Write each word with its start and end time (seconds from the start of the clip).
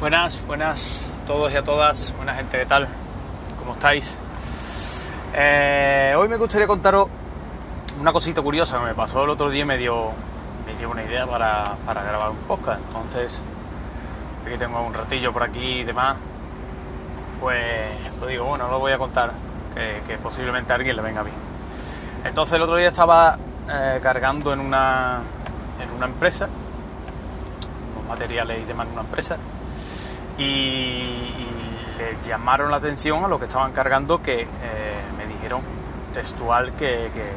Buenas, 0.00 0.44
buenas 0.46 1.08
a 1.22 1.26
todos 1.26 1.52
y 1.52 1.56
a 1.56 1.62
todas, 1.62 2.12
buena 2.16 2.34
gente, 2.34 2.58
¿qué 2.58 2.66
tal? 2.66 2.88
¿Cómo 3.58 3.72
estáis? 3.72 4.18
Eh, 5.32 6.14
hoy 6.18 6.28
me 6.28 6.36
gustaría 6.36 6.66
contaros 6.66 7.08
una 8.00 8.12
cosita 8.12 8.42
curiosa 8.42 8.78
que 8.78 8.86
me 8.86 8.94
pasó 8.94 9.22
el 9.24 9.30
otro 9.30 9.48
día 9.48 9.64
me 9.64 9.78
dio, 9.78 10.10
me 10.66 10.74
dio 10.76 10.90
una 10.90 11.04
idea 11.04 11.26
para, 11.26 11.76
para 11.86 12.02
grabar 12.02 12.30
un 12.30 12.36
podcast. 12.38 12.80
Entonces, 12.86 13.40
aquí 14.44 14.58
tengo 14.58 14.82
un 14.82 14.92
ratillo 14.92 15.32
por 15.32 15.44
aquí 15.44 15.80
y 15.80 15.84
demás, 15.84 16.16
pues 17.40 17.92
lo 18.20 18.26
digo, 18.26 18.44
bueno, 18.46 18.68
lo 18.68 18.80
voy 18.80 18.92
a 18.92 18.98
contar, 18.98 19.30
que, 19.74 20.02
que 20.06 20.18
posiblemente 20.18 20.72
a 20.72 20.76
alguien 20.76 20.96
le 20.96 21.02
venga 21.02 21.22
bien. 21.22 21.36
Entonces 22.24 22.54
el 22.54 22.62
otro 22.62 22.76
día 22.76 22.88
estaba 22.88 23.38
eh, 23.70 24.00
cargando 24.02 24.52
en 24.52 24.60
una, 24.60 25.20
en 25.80 25.90
una 25.96 26.06
empresa, 26.06 26.48
unos 27.94 28.08
materiales 28.08 28.60
y 28.60 28.64
demás 28.64 28.88
en 28.88 28.92
una 28.92 29.02
empresa, 29.02 29.36
y, 30.38 30.42
y 30.42 31.46
le 31.98 32.16
llamaron 32.28 32.70
la 32.70 32.78
atención 32.78 33.24
a 33.24 33.28
lo 33.28 33.38
que 33.38 33.46
estaban 33.46 33.72
cargando 33.72 34.22
que 34.22 34.42
eh, 34.42 34.46
me 35.16 35.26
dijeron 35.26 35.60
textual 36.12 36.72
que, 36.72 37.10
que, 37.12 37.32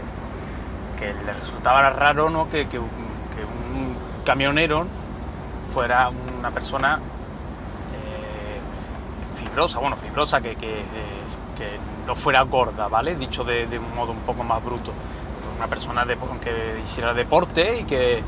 que 0.98 1.14
le 1.26 1.34
resultaba 1.34 1.90
raro 1.90 2.30
¿no? 2.30 2.50
que, 2.50 2.68
que 2.68 2.80
un, 2.80 2.98
camionero 4.26 4.86
fuera 5.74 6.10
una 6.10 6.52
persona 6.52 7.00
eh, 7.94 9.40
fibrosa, 9.42 9.80
bueno, 9.80 9.96
fibrosa, 9.96 10.42
que, 10.42 10.56
que, 10.56 10.84
no 12.06 12.16
fuera 12.16 12.42
gorda, 12.44 12.88
¿vale? 12.88 13.16
Dicho 13.16 13.44
de, 13.44 13.68
de 13.68 13.78
un 13.78 13.94
modo 13.94 14.14
un 14.14 14.20
poco 14.20 14.42
más 14.42 14.64
bruto. 14.64 14.94
Una 15.58 15.68
persona 15.68 16.06
de, 16.06 16.18
que 16.42 16.82
hiciera 16.84 17.14
deporte 17.14 17.80
y 17.80 17.84
que, 17.84 18.24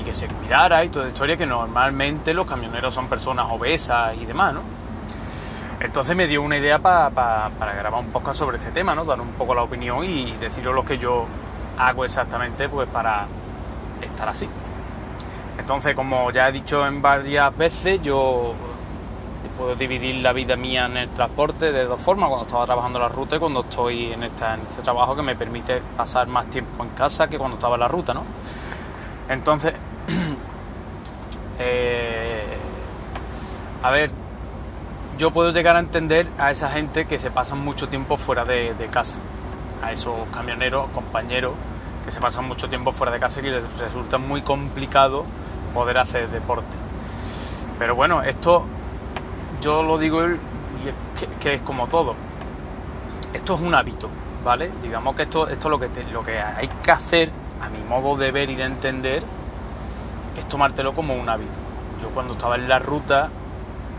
y 0.00 0.04
que 0.04 0.14
se 0.14 0.26
cuidara 0.28 0.84
y 0.84 0.88
toda 0.88 1.06
esa 1.06 1.14
historia 1.14 1.36
que 1.36 1.46
normalmente 1.46 2.34
los 2.34 2.46
camioneros 2.46 2.94
son 2.94 3.08
personas 3.08 3.46
obesas 3.50 4.16
y 4.20 4.24
demás, 4.24 4.54
¿no? 4.54 4.62
Entonces 5.80 6.14
me 6.14 6.26
dio 6.26 6.42
una 6.42 6.58
idea 6.58 6.78
pa, 6.78 7.10
pa, 7.10 7.50
para 7.58 7.74
grabar 7.74 8.00
un 8.00 8.10
podcast 8.10 8.38
sobre 8.38 8.58
este 8.58 8.70
tema, 8.70 8.94
¿no? 8.94 9.04
Dar 9.04 9.20
un 9.20 9.32
poco 9.32 9.54
la 9.54 9.62
opinión 9.62 10.04
y 10.04 10.32
deciros 10.32 10.74
lo 10.74 10.84
que 10.84 10.98
yo 10.98 11.26
hago 11.78 12.04
exactamente 12.04 12.68
pues 12.68 12.88
para 12.88 13.26
estar 14.02 14.28
así. 14.28 14.48
Entonces, 15.58 15.94
como 15.94 16.30
ya 16.30 16.48
he 16.48 16.52
dicho 16.52 16.86
en 16.86 17.00
varias 17.02 17.56
veces, 17.56 18.02
yo 18.02 18.54
puedo 19.60 19.74
dividir 19.74 20.16
la 20.16 20.32
vida 20.32 20.56
mía 20.56 20.86
en 20.86 20.96
el 20.96 21.08
transporte 21.10 21.70
de 21.70 21.84
dos 21.84 22.00
formas, 22.00 22.28
cuando 22.28 22.46
estaba 22.46 22.64
trabajando 22.64 22.98
la 22.98 23.08
ruta 23.08 23.36
y 23.36 23.38
cuando 23.38 23.60
estoy 23.60 24.12
en, 24.12 24.22
esta, 24.22 24.54
este 24.54 24.80
trabajo 24.80 25.14
que 25.14 25.20
me 25.20 25.36
permite 25.36 25.82
pasar 25.96 26.26
más 26.28 26.46
tiempo 26.46 26.82
en 26.82 26.90
casa 26.90 27.28
que 27.28 27.36
cuando 27.36 27.56
estaba 27.56 27.74
en 27.74 27.80
la 27.80 27.88
ruta, 27.88 28.14
¿no? 28.14 28.24
Entonces, 29.28 29.74
eh, 31.60 32.42
a 33.82 33.90
ver, 33.90 34.10
yo 35.18 35.30
puedo 35.30 35.52
llegar 35.52 35.76
a 35.76 35.80
entender 35.80 36.26
a 36.38 36.50
esa 36.50 36.70
gente 36.70 37.06
que 37.06 37.18
se 37.18 37.30
pasan 37.30 37.60
mucho 37.60 37.88
tiempo 37.88 38.16
fuera 38.16 38.46
de, 38.46 38.74
casa, 38.90 39.18
a 39.82 39.92
esos 39.92 40.14
camioneros, 40.32 40.88
compañeros 40.90 41.52
que 42.04 42.10
se 42.10 42.20
pasan 42.20 42.48
mucho 42.48 42.70
tiempo 42.70 42.92
fuera 42.92 43.12
de 43.12 43.20
casa 43.20 43.40
y 43.40 43.42
les 43.42 43.62
resulta 43.78 44.16
muy 44.16 44.40
complicado 44.40 45.26
poder 45.74 45.98
hacer 45.98 46.28
deporte. 46.30 46.76
Pero 47.78 47.94
bueno, 47.94 48.22
esto 48.22 48.64
yo 49.60 49.82
lo 49.82 49.98
digo 49.98 50.22
que, 51.40 51.54
es 51.54 51.60
como 51.60 51.86
todo. 51.88 52.14
Esto 53.34 53.54
es 53.54 53.60
un 53.60 53.74
hábito, 53.74 54.08
¿vale? 54.42 54.70
Digamos 54.82 55.14
que 55.14 55.22
esto, 55.22 55.46
te, 55.46 56.04
lo 56.10 56.24
que 56.24 56.38
hay 56.38 56.68
que 56.82 56.90
hacer, 56.90 57.30
a 57.60 57.68
mi 57.68 57.84
modo 57.86 58.16
de 58.16 58.32
ver 58.32 58.48
y 58.48 58.56
de 58.56 58.64
entender, 58.64 59.22
es 60.36 60.48
tomártelo 60.48 60.92
como 60.94 61.14
un 61.14 61.28
hábito. 61.28 61.52
Yo 62.02 62.08
cuando 62.10 62.34
estaba 62.34 62.56
en 62.56 62.68
la 62.68 62.78
ruta, 62.78 63.28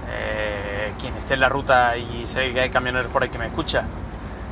eh, 0.10 0.94
quien 1.00 1.16
esté 1.16 1.36
en 1.36 1.42
la 1.42 1.50
ruta 1.50 1.98
y 1.98 2.26
sé 2.26 2.52
que 2.54 2.62
hay 2.62 2.70
camioneros 2.70 3.12
por 3.12 3.24
ahí 3.24 3.30
que 3.30 3.38
me 3.38 3.48
escucha, 3.48 3.84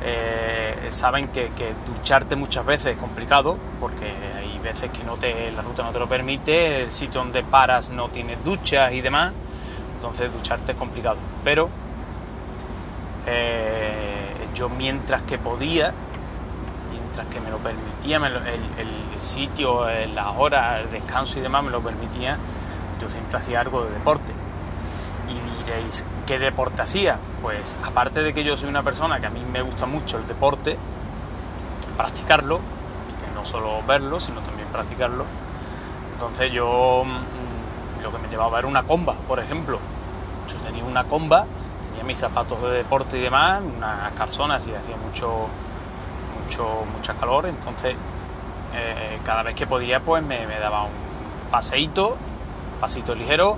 eh, 0.02 0.88
saben 0.90 1.28
que, 1.28 1.50
ducharte 1.86 2.36
muchas 2.36 2.64
veces 2.64 2.94
es 2.94 2.98
complicado 2.98 3.56
porque 3.78 4.12
hay 4.36 4.58
veces 4.58 4.90
que 4.90 5.04
no 5.04 5.16
te, 5.16 5.50
la 5.52 5.62
ruta 5.62 5.82
no 5.82 5.90
te 5.92 5.98
lo 5.98 6.08
permite, 6.08 6.82
el 6.82 6.90
sitio 6.90 7.20
donde 7.20 7.42
paras 7.42 7.90
no 7.90 8.08
tiene 8.08 8.36
duchas 8.44 8.92
y 8.92 9.00
demás, 9.00 9.32
entonces 9.94 10.32
ducharte 10.32 10.72
es 10.72 10.78
complicado. 10.78 11.16
Pero 11.44 11.68
eh, 13.26 14.30
yo 14.54 14.68
mientras 14.68 15.22
que 15.22 15.38
podía, 15.38 15.92
mientras 17.20 17.26
que 17.28 17.40
me 17.40 17.50
lo 17.50 17.58
permitía, 17.58 18.16
el, 18.16 18.36
el, 18.78 19.20
sitio, 19.20 19.86
las 20.14 20.36
horas, 20.38 20.80
el 20.80 20.90
descanso 20.90 21.38
y 21.38 21.42
demás 21.42 21.62
me 21.62 21.70
lo 21.70 21.80
permitía, 21.80 22.36
yo 23.00 23.10
siempre 23.10 23.36
hacía 23.38 23.60
algo 23.60 23.84
de 23.84 23.90
deporte. 23.90 24.32
Y 25.28 25.62
diréis, 25.64 26.04
¿qué 26.26 26.38
deporte 26.38 26.82
hacía? 26.82 27.18
Pues 27.42 27.76
aparte 27.84 28.22
de 28.22 28.32
que 28.32 28.42
yo 28.42 28.56
soy 28.56 28.68
una 28.68 28.82
persona 28.82 29.20
que 29.20 29.26
a 29.26 29.30
mí 29.30 29.40
me 29.52 29.62
gusta 29.62 29.86
mucho 29.86 30.16
el 30.18 30.26
deporte, 30.26 30.76
practicarlo, 31.96 32.58
que 32.58 33.34
no 33.34 33.44
solo 33.44 33.82
verlo, 33.86 34.18
sino 34.20 34.40
también 34.40 34.68
practicarlo, 34.68 35.24
entonces 36.14 36.50
yo 36.52 37.04
lo 38.02 38.10
que 38.10 38.18
me 38.18 38.28
llevaba 38.28 38.58
era 38.58 38.68
una 38.68 38.82
comba, 38.84 39.14
por 39.28 39.38
ejemplo. 39.38 39.78
Yo 40.48 40.56
tenía 40.58 40.84
una 40.84 41.04
comba, 41.04 41.44
tenía 41.90 42.04
mis 42.04 42.18
zapatos 42.18 42.62
de 42.62 42.70
deporte 42.70 43.18
y 43.18 43.20
demás, 43.20 43.62
unas 43.76 44.12
calzonas 44.14 44.66
y 44.66 44.74
hacía 44.74 44.96
mucho, 44.96 45.48
mucho, 46.50 46.84
mucha 46.96 47.14
calor, 47.14 47.46
entonces 47.46 47.94
eh, 48.74 49.18
cada 49.24 49.44
vez 49.44 49.54
que 49.54 49.68
podía 49.68 50.00
pues 50.00 50.20
me, 50.24 50.44
daba 50.60 50.82
un 50.82 50.90
paseíto, 51.48 52.16
pasito 52.80 53.14
ligero, 53.14 53.56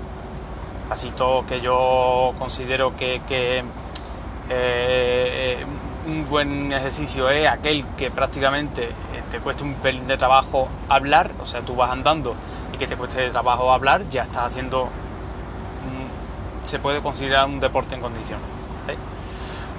pasito 0.87 1.43
que 1.47 1.59
yo 1.59 2.35
considero 2.37 2.95
que, 2.95 3.63
eh, 4.49 5.65
un 6.05 6.29
buen 6.29 6.71
ejercicio 6.71 7.29
es 7.29 7.47
aquel 7.47 7.83
que 7.97 8.11
prácticamente 8.11 8.89
te 9.31 9.39
cuesta 9.39 9.63
un 9.63 9.73
pelín 9.75 10.05
de 10.05 10.17
trabajo 10.17 10.67
hablar, 10.87 11.31
o 11.41 11.47
sea, 11.47 11.61
tú 11.61 11.75
vas 11.75 11.89
andando 11.89 12.35
y 12.73 12.77
que 12.77 12.85
te 12.85 12.95
cueste 12.95 13.31
trabajo 13.31 13.73
hablar, 13.73 14.07
ya 14.09 14.23
estás 14.23 14.51
haciendo, 14.51 14.89
se 16.61 16.77
puede 16.77 17.01
considerar 17.01 17.47
un 17.47 17.59
deporte 17.59 17.95
en 17.95 18.01
condiciones. 18.01 18.62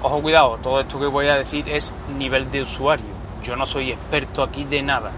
Ojo, 0.07 0.21
cuidado, 0.21 0.59
todo 0.61 0.79
esto 0.81 0.99
que 0.99 1.07
voy 1.07 1.25
a 1.29 1.35
decir 1.35 1.67
es 1.67 1.91
nivel 2.15 2.51
de 2.51 2.61
usuario. 2.61 3.07
Yo 3.41 3.55
no 3.55 3.65
soy 3.65 3.91
experto 3.91 4.43
aquí 4.43 4.63
de 4.63 4.83
nada, 4.83 5.09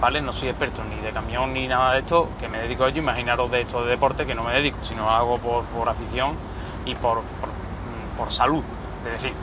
¿vale? 0.00 0.22
No 0.22 0.32
soy 0.32 0.48
experto 0.48 0.82
ni 0.82 0.96
de 1.04 1.10
camión 1.10 1.52
ni 1.52 1.68
nada 1.68 1.92
de 1.92 1.98
esto, 1.98 2.30
que 2.40 2.48
me 2.48 2.56
dedico 2.56 2.84
a 2.84 2.88
ello. 2.88 3.02
Imaginaros 3.02 3.50
de 3.50 3.60
esto 3.60 3.84
de 3.84 3.90
deporte 3.90 4.24
que 4.24 4.34
no 4.34 4.42
me 4.42 4.54
dedico, 4.54 4.78
sino 4.80 5.10
hago 5.10 5.36
por, 5.36 5.64
por 5.64 5.90
afición 5.90 6.36
y 6.86 6.94
por, 6.94 7.16
por, 7.16 7.50
por 8.16 8.32
salud. 8.32 8.62
Es 9.04 9.12
decir, 9.12 9.34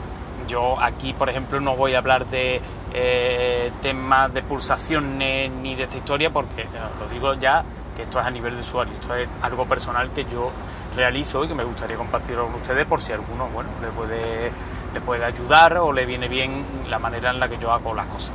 yo 0.48 0.80
aquí, 0.80 1.12
por 1.12 1.30
ejemplo, 1.30 1.60
no 1.60 1.76
voy 1.76 1.94
a 1.94 1.98
hablar 1.98 2.26
de 2.26 2.60
eh, 2.92 3.70
temas 3.82 4.34
de 4.34 4.42
pulsaciones 4.42 5.48
ni 5.48 5.76
de 5.76 5.84
esta 5.84 5.98
historia 5.98 6.30
porque 6.30 6.62
eh, 6.62 6.68
lo 6.98 7.06
digo 7.06 7.34
ya 7.34 7.62
que 7.94 8.02
esto 8.02 8.18
es 8.18 8.26
a 8.26 8.30
nivel 8.30 8.56
de 8.56 8.62
usuario, 8.62 8.92
esto 8.94 9.14
es 9.14 9.28
algo 9.42 9.64
personal 9.64 10.10
que 10.10 10.24
yo 10.24 10.50
realizo 10.94 11.44
y 11.44 11.48
que 11.48 11.54
me 11.54 11.64
gustaría 11.64 11.96
compartirlo 11.96 12.46
con 12.46 12.56
ustedes 12.56 12.86
por 12.86 13.00
si 13.00 13.12
alguno 13.12 13.48
bueno, 13.48 13.70
le, 13.80 13.88
puede, 13.88 14.52
le 14.92 15.00
puede 15.00 15.24
ayudar 15.24 15.78
o 15.78 15.92
le 15.92 16.06
viene 16.06 16.28
bien 16.28 16.64
la 16.88 16.98
manera 16.98 17.30
en 17.30 17.40
la 17.40 17.48
que 17.48 17.58
yo 17.58 17.72
hago 17.72 17.94
las 17.94 18.06
cosas. 18.06 18.32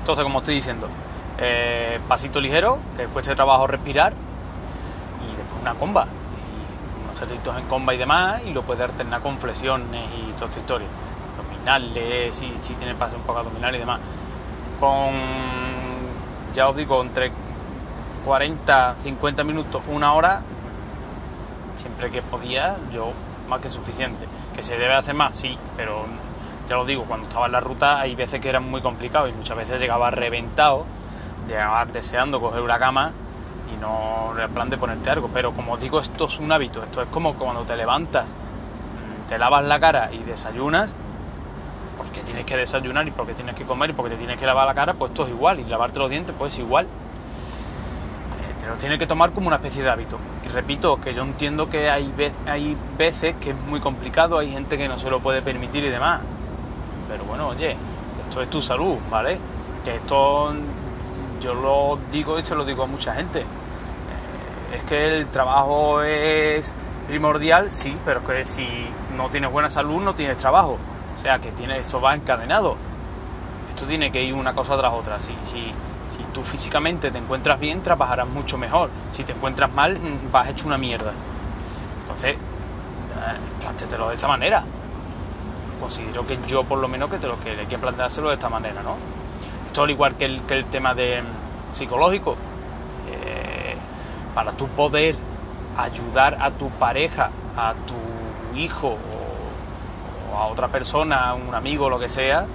Entonces, 0.00 0.22
como 0.22 0.38
estoy 0.38 0.56
diciendo, 0.56 0.88
eh, 1.38 1.98
pasito 2.08 2.40
ligero, 2.40 2.78
que 2.96 3.06
cueste 3.06 3.34
trabajo 3.34 3.66
respirar 3.66 4.12
y 4.12 5.36
después 5.36 5.60
una 5.60 5.74
comba, 5.74 6.06
y 6.06 7.04
unos 7.04 7.18
cerditos 7.18 7.56
en 7.56 7.64
comba 7.66 7.94
y 7.94 7.98
demás, 7.98 8.42
y 8.46 8.52
lo 8.52 8.62
puede 8.62 8.84
alternar 8.84 9.20
con 9.20 9.38
flexiones 9.38 10.06
y 10.16 10.32
toda 10.32 10.46
esta 10.46 10.60
historia 10.60 10.86
abdominales, 11.38 12.34
si, 12.34 12.52
si 12.62 12.74
tiene 12.74 12.94
pase 12.94 13.16
un 13.16 13.22
poco 13.22 13.40
abdominal 13.40 13.74
y 13.74 13.78
demás. 13.78 14.00
Con, 14.80 15.14
ya 16.54 16.68
os 16.68 16.76
digo, 16.76 17.00
entre 17.02 17.32
40, 18.24 18.96
50 19.02 19.44
minutos, 19.44 19.82
una 19.88 20.12
hora, 20.12 20.42
siempre 21.76 22.10
que 22.10 22.22
podía, 22.22 22.76
yo 22.92 23.12
más 23.48 23.60
que 23.60 23.70
suficiente. 23.70 24.26
Que 24.54 24.62
se 24.62 24.76
debe 24.76 24.94
hacer 24.94 25.14
más, 25.14 25.36
sí, 25.36 25.56
pero 25.76 26.04
ya 26.68 26.76
lo 26.76 26.84
digo, 26.84 27.04
cuando 27.04 27.26
estaba 27.26 27.46
en 27.46 27.52
la 27.52 27.60
ruta 27.60 28.00
hay 28.00 28.14
veces 28.14 28.40
que 28.40 28.48
eran 28.48 28.68
muy 28.68 28.80
complicados 28.80 29.30
y 29.30 29.34
muchas 29.34 29.56
veces 29.56 29.80
llegaba 29.80 30.10
reventado, 30.10 30.84
llegaba 31.48 31.84
deseando 31.86 32.40
coger 32.40 32.60
una 32.60 32.78
cama 32.78 33.12
y 33.72 33.80
no 33.80 34.32
plan 34.52 34.70
de 34.70 34.76
ponerte 34.76 35.10
algo. 35.10 35.30
Pero 35.32 35.52
como 35.52 35.74
os 35.74 35.80
digo, 35.80 36.00
esto 36.00 36.24
es 36.24 36.38
un 36.38 36.50
hábito, 36.50 36.82
esto 36.82 37.02
es 37.02 37.08
como 37.08 37.34
cuando 37.34 37.62
te 37.62 37.76
levantas, 37.76 38.32
te 39.28 39.38
lavas 39.38 39.64
la 39.64 39.78
cara 39.78 40.10
y 40.12 40.18
desayunas, 40.18 40.94
porque 41.96 42.20
tienes 42.20 42.44
que 42.44 42.56
desayunar 42.56 43.06
y 43.06 43.10
porque 43.10 43.34
tienes 43.34 43.54
que 43.54 43.64
comer 43.64 43.90
y 43.90 43.92
porque 43.92 44.14
te 44.14 44.18
tienes 44.18 44.38
que 44.38 44.46
lavar 44.46 44.66
la 44.66 44.74
cara, 44.74 44.94
pues 44.94 45.10
esto 45.10 45.24
es 45.24 45.30
igual. 45.30 45.60
Y 45.60 45.64
lavarte 45.64 45.98
los 45.98 46.10
dientes, 46.10 46.34
pues 46.36 46.52
es 46.52 46.58
igual. 46.60 46.86
Eh, 46.86 48.60
te 48.60 48.66
lo 48.66 48.76
tienes 48.76 48.98
que 48.98 49.06
tomar 49.06 49.30
como 49.32 49.46
una 49.48 49.56
especie 49.56 49.82
de 49.82 49.90
hábito. 49.90 50.18
Y 50.46 50.48
repito, 50.48 51.00
que 51.00 51.12
yo 51.12 51.22
entiendo 51.22 51.68
que 51.68 51.90
hay, 51.90 52.12
ve 52.16 52.30
hay 52.46 52.76
veces 52.96 53.34
que 53.40 53.50
es 53.50 53.56
muy 53.68 53.80
complicado, 53.80 54.38
hay 54.38 54.52
gente 54.52 54.78
que 54.78 54.86
no 54.86 54.98
se 54.98 55.10
lo 55.10 55.18
puede 55.18 55.42
permitir 55.42 55.84
y 55.84 55.88
demás. 55.88 56.20
Pero 57.08 57.24
bueno, 57.24 57.48
oye, 57.48 57.76
esto 58.22 58.40
es 58.40 58.48
tu 58.48 58.62
salud, 58.62 58.96
¿vale? 59.10 59.38
Que 59.84 59.96
esto 59.96 60.54
yo 61.40 61.54
lo 61.54 61.98
digo 62.10 62.38
y 62.38 62.42
se 62.42 62.54
lo 62.54 62.64
digo 62.64 62.84
a 62.84 62.86
mucha 62.86 63.14
gente. 63.14 63.40
Eh, 63.40 64.76
es 64.76 64.82
que 64.84 65.16
el 65.16 65.28
trabajo 65.28 66.02
es 66.02 66.74
primordial, 67.08 67.70
sí, 67.70 67.96
pero 68.04 68.20
es 68.20 68.26
que 68.26 68.46
si 68.46 68.68
no 69.16 69.28
tienes 69.30 69.50
buena 69.50 69.70
salud 69.70 70.00
no 70.02 70.14
tienes 70.14 70.36
trabajo. 70.36 70.78
O 71.14 71.18
sea 71.18 71.38
que 71.38 71.50
tiene, 71.52 71.78
esto 71.78 72.00
va 72.00 72.14
encadenado. 72.14 72.76
Esto 73.68 73.86
tiene 73.86 74.12
que 74.12 74.22
ir 74.22 74.34
una 74.34 74.54
cosa 74.54 74.76
tras 74.76 74.92
otra. 74.92 75.20
Si, 75.20 75.34
si, 75.44 75.72
si 76.16 76.22
tú 76.32 76.42
físicamente 76.42 77.10
te 77.10 77.18
encuentras 77.18 77.60
bien, 77.60 77.82
trabajarás 77.82 78.26
mucho 78.26 78.56
mejor. 78.56 78.90
Si 79.10 79.24
te 79.24 79.32
encuentras 79.32 79.72
mal, 79.72 79.98
mm, 79.98 80.32
vas 80.32 80.48
hecho 80.48 80.66
una 80.66 80.78
mierda. 80.78 81.12
Entonces, 82.02 82.36
eh, 82.36 84.08
de 84.08 84.14
esta 84.14 84.28
manera. 84.28 84.64
Considero 85.80 86.26
que 86.26 86.38
yo, 86.46 86.64
por 86.64 86.78
lo 86.78 86.88
menos, 86.88 87.10
que 87.10 87.18
te 87.18 87.26
lo 87.26 87.38
que 87.40 87.50
hay 87.50 87.66
que 87.66 87.76
planteárselo 87.76 88.28
de 88.28 88.34
esta 88.34 88.48
manera, 88.48 88.82
¿no? 88.82 88.96
Esto 89.66 89.82
al 89.82 89.90
igual 89.90 90.16
que 90.16 90.24
el, 90.24 90.42
que 90.42 90.54
el 90.54 90.64
tema 90.66 90.94
de 90.94 91.20
mm, 91.20 91.74
psicológico. 91.74 92.36
Eh, 93.10 93.76
para 94.34 94.52
tu 94.52 94.68
poder 94.68 95.16
ayudar 95.76 96.38
a 96.40 96.50
tu 96.50 96.70
pareja, 96.70 97.30
a 97.56 97.74
tu 97.86 98.58
hijo 98.58 98.96
o, 100.32 100.36
a 100.36 100.48
otra 100.48 100.68
persona, 100.68 101.34
un 101.34 101.54
amigo, 101.54 101.90
lo 101.90 101.98
que 101.98 102.08
sea, 102.08 102.46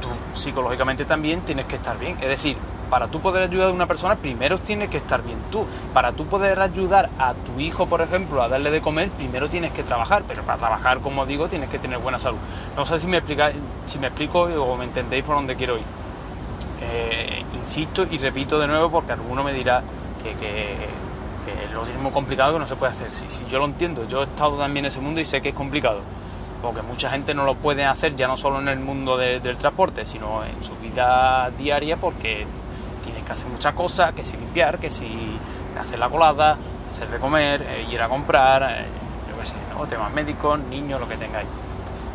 tú 0.00 0.08
psicológicamente 0.38 1.04
también 1.04 1.40
tienes 1.42 1.66
que 1.66 1.76
estar 1.76 1.98
bien. 1.98 2.16
Es 2.20 2.28
decir, 2.28 2.56
para 2.90 3.08
tú 3.08 3.20
poder 3.20 3.42
ayudar 3.42 3.68
a 3.68 3.72
una 3.72 3.86
persona, 3.86 4.16
primero 4.16 4.58
tienes 4.58 4.90
que 4.90 4.96
estar 4.96 5.22
bien 5.22 5.38
tú. 5.50 5.66
Para 5.92 6.12
tú 6.12 6.26
poder 6.26 6.60
ayudar 6.60 7.10
a 7.18 7.34
tu 7.34 7.60
hijo, 7.60 7.86
por 7.86 8.00
ejemplo, 8.00 8.42
a 8.42 8.48
darle 8.48 8.70
de 8.70 8.80
comer, 8.80 9.10
primero 9.10 9.48
tienes 9.48 9.72
que 9.72 9.82
trabajar. 9.82 10.24
Pero 10.26 10.42
para 10.42 10.58
trabajar, 10.58 11.00
como 11.00 11.26
digo, 11.26 11.48
tienes 11.48 11.68
que 11.68 11.78
tener 11.78 11.98
buena 11.98 12.18
salud. 12.18 12.38
No 12.76 12.84
sé 12.86 12.98
si 13.00 13.06
me, 13.06 13.18
explico 13.18 14.40
o 14.42 14.76
me 14.76 14.84
entendéis 14.84 15.24
por 15.24 15.36
dónde 15.36 15.56
quiero 15.56 15.76
ir. 15.76 15.84
Eh, 16.80 17.44
insisto 17.54 18.06
y 18.10 18.18
repito 18.18 18.58
de 18.58 18.66
nuevo 18.68 18.90
porque 18.90 19.12
alguno 19.12 19.42
me 19.42 19.52
dirá 19.52 19.82
que, 20.22 20.32
que 20.34 20.98
lo 21.72 21.82
tiene 21.82 22.00
muy 22.00 22.12
complicado 22.12 22.52
que 22.52 22.58
no 22.58 22.66
se 22.66 22.76
puede 22.76 22.92
hacer. 22.92 23.10
Si, 23.12 23.26
yo 23.50 23.58
lo 23.58 23.64
entiendo, 23.64 24.06
yo 24.08 24.20
he 24.20 24.24
estado 24.24 24.56
también 24.56 24.84
en 24.84 24.88
ese 24.88 25.00
mundo 25.00 25.20
y 25.20 25.24
sé 25.24 25.40
que 25.40 25.50
es 25.50 25.54
complicado, 25.54 26.00
porque 26.62 26.82
mucha 26.82 27.10
gente 27.10 27.34
no 27.34 27.44
lo 27.44 27.54
puede 27.54 27.84
hacer 27.84 28.16
ya 28.16 28.26
no 28.26 28.36
solo 28.36 28.60
en 28.60 28.68
el 28.68 28.80
mundo 28.80 29.16
del 29.16 29.56
transporte, 29.56 30.06
sino 30.06 30.44
en 30.44 30.62
su 30.62 30.74
vida 30.76 31.50
diaria, 31.56 31.96
porque 31.96 32.46
que 33.28 33.34
hacer 33.34 33.48
muchas 33.48 33.74
cosas, 33.74 34.12
que 34.14 34.24
si 34.24 34.36
limpiar, 34.36 34.78
que 34.78 34.90
si 34.90 35.06
hacer 35.78 35.98
la 35.98 36.08
colada, 36.08 36.56
hacer 36.90 37.08
de 37.08 37.18
comer, 37.18 37.62
eh, 37.62 37.86
ir 37.90 38.00
a 38.00 38.08
comprar, 38.08 38.62
eh, 38.62 38.86
yo 39.30 39.38
qué 39.38 39.46
sé, 39.46 39.54
¿no? 39.72 39.86
temas 39.86 40.12
médicos, 40.12 40.58
niños, 40.58 40.98
lo 40.98 41.06
que 41.06 41.16
tengáis. 41.16 41.46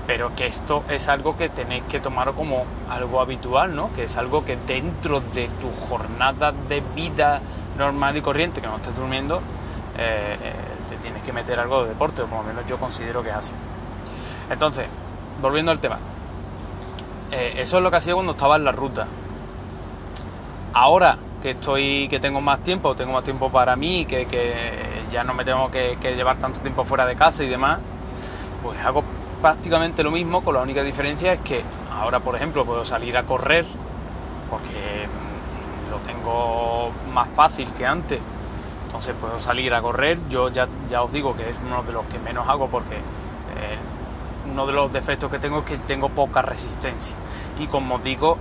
Pero 0.05 0.35
que 0.35 0.47
esto 0.47 0.83
es 0.89 1.07
algo 1.07 1.37
que 1.37 1.47
tenéis 1.49 1.83
que 1.83 1.99
tomar 1.99 2.33
como 2.33 2.65
algo 2.89 3.21
habitual, 3.21 3.73
¿no? 3.73 3.93
Que 3.93 4.03
es 4.03 4.17
algo 4.17 4.43
que 4.43 4.57
dentro 4.57 5.21
de 5.21 5.47
tu 5.47 5.71
jornada 5.87 6.51
de 6.51 6.83
vida 6.93 7.39
normal 7.77 8.17
y 8.17 8.21
corriente 8.21 8.59
que 8.59 8.67
no 8.67 8.75
estés 8.75 8.95
durmiendo, 8.95 9.39
eh, 9.97 10.35
te 10.89 10.97
tienes 10.97 11.23
que 11.23 11.31
meter 11.31 11.57
algo 11.57 11.83
de 11.83 11.89
deporte, 11.89 12.23
o 12.23 12.25
por 12.25 12.39
lo 12.39 12.43
menos 12.43 12.65
yo 12.67 12.77
considero 12.77 13.23
que 13.23 13.29
es 13.29 13.35
así. 13.35 13.53
Entonces, 14.49 14.87
volviendo 15.41 15.71
al 15.71 15.79
tema, 15.79 15.99
eso 17.31 17.77
es 17.77 17.83
lo 17.83 17.89
que 17.89 17.97
hacía 17.97 18.13
cuando 18.13 18.33
estaba 18.33 18.57
en 18.57 18.65
la 18.65 18.71
ruta. 18.71 19.07
Ahora 20.73 21.17
que 21.41 21.51
estoy, 21.51 22.07
que 22.07 22.19
tengo 22.19 22.41
más 22.41 22.59
tiempo, 22.59 22.95
tengo 22.95 23.13
más 23.13 23.23
tiempo 23.23 23.51
para 23.51 23.75
mí, 23.75 24.05
que, 24.05 24.25
que 24.25 24.53
ya 25.11 25.23
no 25.23 25.33
me 25.35 25.45
tengo 25.45 25.69
que, 25.69 25.97
llevar 26.01 26.37
tanto 26.37 26.59
tiempo 26.61 26.83
fuera 26.83 27.05
de 27.05 27.15
casa 27.15 27.43
y 27.43 27.47
demás, 27.47 27.79
pues 28.63 28.79
hago 28.79 29.03
prácticamente 29.41 30.03
lo 30.03 30.09
mismo, 30.09 30.43
con 30.43 30.55
la 30.55 30.61
única 30.61 30.81
diferencia 30.81 31.33
es 31.33 31.39
que 31.41 31.61
ahora, 31.91 32.19
por 32.19 32.35
ejemplo, 32.35 32.65
puedo 32.65 32.83
salir 32.83 33.15
a 33.17 33.23
correr, 33.23 33.65
porque 34.49 35.07
lo 35.91 35.97
tengo 35.99 36.91
más 37.13 37.27
fácil 37.35 37.67
que 37.77 37.85
antes. 37.85 38.19
Entonces 38.85 39.15
puedo 39.19 39.39
salir 39.39 39.73
a 39.73 39.81
correr. 39.81 40.19
Yo 40.29 40.49
ya, 40.49 40.67
ya 40.89 41.03
os 41.03 41.11
digo 41.11 41.35
que 41.35 41.49
es 41.49 41.55
uno 41.65 41.83
de 41.83 41.93
los 41.93 42.05
que 42.05 42.19
menos 42.19 42.47
hago 42.47 42.67
porque 42.67 42.95
eh, 42.95 44.51
uno 44.51 44.65
de 44.65 44.73
los 44.73 44.93
defectos 44.93 45.31
que 45.31 45.39
tengo 45.39 45.59
es 45.59 45.65
que 45.65 45.77
tengo 45.77 46.09
poca 46.09 46.41
resistencia. 46.41 47.15
Y 47.59 47.67
como 47.67 47.95
os 47.95 48.03
digo, 48.03 48.37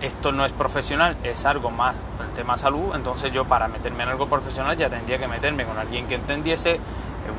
esto 0.00 0.32
no 0.32 0.44
es 0.44 0.52
profesional, 0.52 1.16
es 1.22 1.44
algo 1.44 1.70
más 1.70 1.94
el 2.20 2.34
tema 2.34 2.58
salud. 2.58 2.94
Entonces 2.94 3.32
yo 3.32 3.44
para 3.44 3.68
meterme 3.68 4.02
en 4.04 4.10
algo 4.10 4.28
profesional 4.28 4.76
ya 4.76 4.88
tendría 4.88 5.18
que 5.18 5.28
meterme 5.28 5.64
con 5.64 5.78
alguien 5.78 6.06
que 6.06 6.16
entendiese 6.16 6.80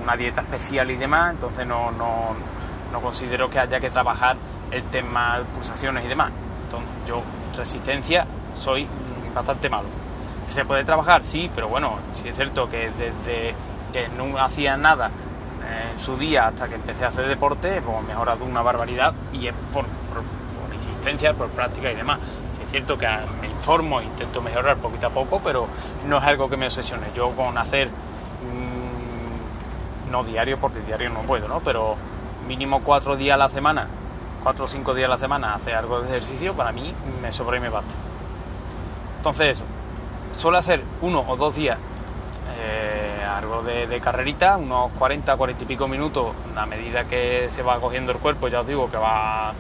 una 0.04 0.16
dieta 0.16 0.42
especial 0.42 0.90
y 0.92 0.96
demás. 0.96 1.32
Entonces 1.32 1.66
no, 1.66 1.92
no, 1.92 2.36
no 2.92 3.02
considero 3.02 3.50
que 3.50 3.60
haya 3.60 3.80
que 3.80 3.90
trabajar 3.90 4.38
el 4.72 4.84
tema 4.86 5.40
de 5.40 5.46
pulsaciones 5.46 6.06
y 6.06 6.08
demás. 6.08 6.32
Entonces 6.64 6.90
yo 7.08 7.22
resistencia 7.58 8.26
soy 8.56 8.88
bastante 9.34 9.70
malo. 9.70 9.88
¿Se 10.50 10.64
puede 10.66 10.84
trabajar? 10.84 11.24
Sí, 11.24 11.50
pero 11.54 11.68
bueno, 11.68 11.98
sí 12.14 12.30
es 12.30 12.36
cierto 12.36 12.70
que 12.70 12.92
desde 12.92 13.56
que 13.92 14.08
no 14.10 14.38
hacía 14.38 14.78
nada 14.78 15.08
eh, 15.08 15.92
en 15.94 16.00
su 16.00 16.18
día 16.18 16.48
hasta 16.48 16.68
que 16.68 16.76
empecé 16.76 17.06
a 17.06 17.08
hacer 17.08 17.28
deporte, 17.28 17.82
pues 17.82 18.04
mejorado 18.06 18.46
una 18.46 18.62
barbaridad 18.62 19.14
y 19.34 19.48
es 19.48 19.54
por, 19.74 19.86
insistencia, 20.74 21.34
por 21.34 21.50
práctica 21.50 21.92
y 21.92 21.96
demás. 21.96 22.20
Cierto 22.76 22.98
que 22.98 23.08
me 23.40 23.48
informo, 23.48 24.02
intento 24.02 24.42
mejorar 24.42 24.76
poquito 24.76 25.08
a 25.08 25.10
poco, 25.10 25.40
pero 25.42 25.66
no 26.10 26.18
es 26.18 26.24
algo 26.26 26.50
que 26.50 26.58
me 26.58 26.66
obsesione. 26.66 27.08
Yo 27.16 27.30
con 27.30 27.58
hacer, 27.58 27.88
mm, 27.88 30.12
no 30.12 30.26
diario, 30.26 30.60
porque 30.60 30.82
diario 30.82 31.10
no 31.10 31.22
puedo, 31.22 31.48
¿no? 31.48 31.62
Pero 31.62 31.96
mínimo 32.50 32.82
cuatro 32.84 33.16
días 33.16 33.36
a 33.36 33.38
la 33.38 33.48
semana, 33.48 33.88
cuatro 34.44 34.66
o 34.66 34.68
cinco 34.68 34.94
días 34.94 35.08
a 35.08 35.12
la 35.12 35.18
semana, 35.18 35.56
hacer 35.56 35.74
algo 35.74 36.02
de 36.02 36.10
ejercicio, 36.10 36.54
para 36.54 36.74
mí 36.74 36.94
me 37.22 37.32
sobra 37.32 37.56
y 37.56 37.62
me 37.62 37.70
basta. 37.70 37.96
Entonces 39.16 39.52
eso, 39.52 39.64
suelo 40.38 40.58
hacer 40.58 40.84
uno 41.00 41.24
o 41.26 41.38
dos 41.38 41.56
días 41.56 41.78
eh, 42.60 43.26
algo 43.26 43.64
de, 43.64 44.02
carrerita, 44.02 44.58
unos 44.58 44.92
40, 45.00 45.38
40 45.38 45.64
y 45.64 45.66
pico 45.66 45.88
minutos, 45.88 46.36
a 46.58 46.66
medida 46.66 47.06
que 47.06 47.48
se 47.50 47.62
va 47.62 47.80
cogiendo 47.80 48.12
el 48.12 48.18
cuerpo, 48.18 48.50
ya 48.50 48.60
os 48.60 48.68
digo 48.68 48.92
que 48.92 48.98
va 48.98 49.54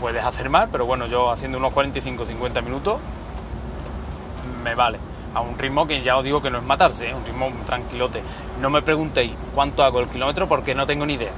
puedes 0.00 0.24
hacer 0.24 0.48
más, 0.50 0.68
pero 0.70 0.86
bueno, 0.86 1.06
yo 1.06 1.30
haciendo 1.30 1.58
unos 1.58 1.72
45, 1.72 2.26
50 2.26 2.60
minutos 2.62 3.00
me 4.62 4.74
vale. 4.74 4.98
A 5.34 5.40
un 5.40 5.58
ritmo 5.58 5.86
que 5.86 6.00
ya 6.00 6.16
os 6.16 6.24
digo 6.24 6.40
que 6.40 6.50
no 6.50 6.58
es 6.58 6.64
matarse, 6.64 7.10
¿eh? 7.10 7.14
un 7.14 7.24
ritmo 7.24 7.52
tranquilote. 7.66 8.22
No 8.60 8.70
me 8.70 8.82
preguntéis 8.82 9.32
cuánto 9.54 9.84
hago 9.84 10.00
el 10.00 10.08
kilómetro 10.08 10.48
porque 10.48 10.74
no 10.74 10.86
tengo 10.86 11.04
ni 11.04 11.14
idea. 11.14 11.32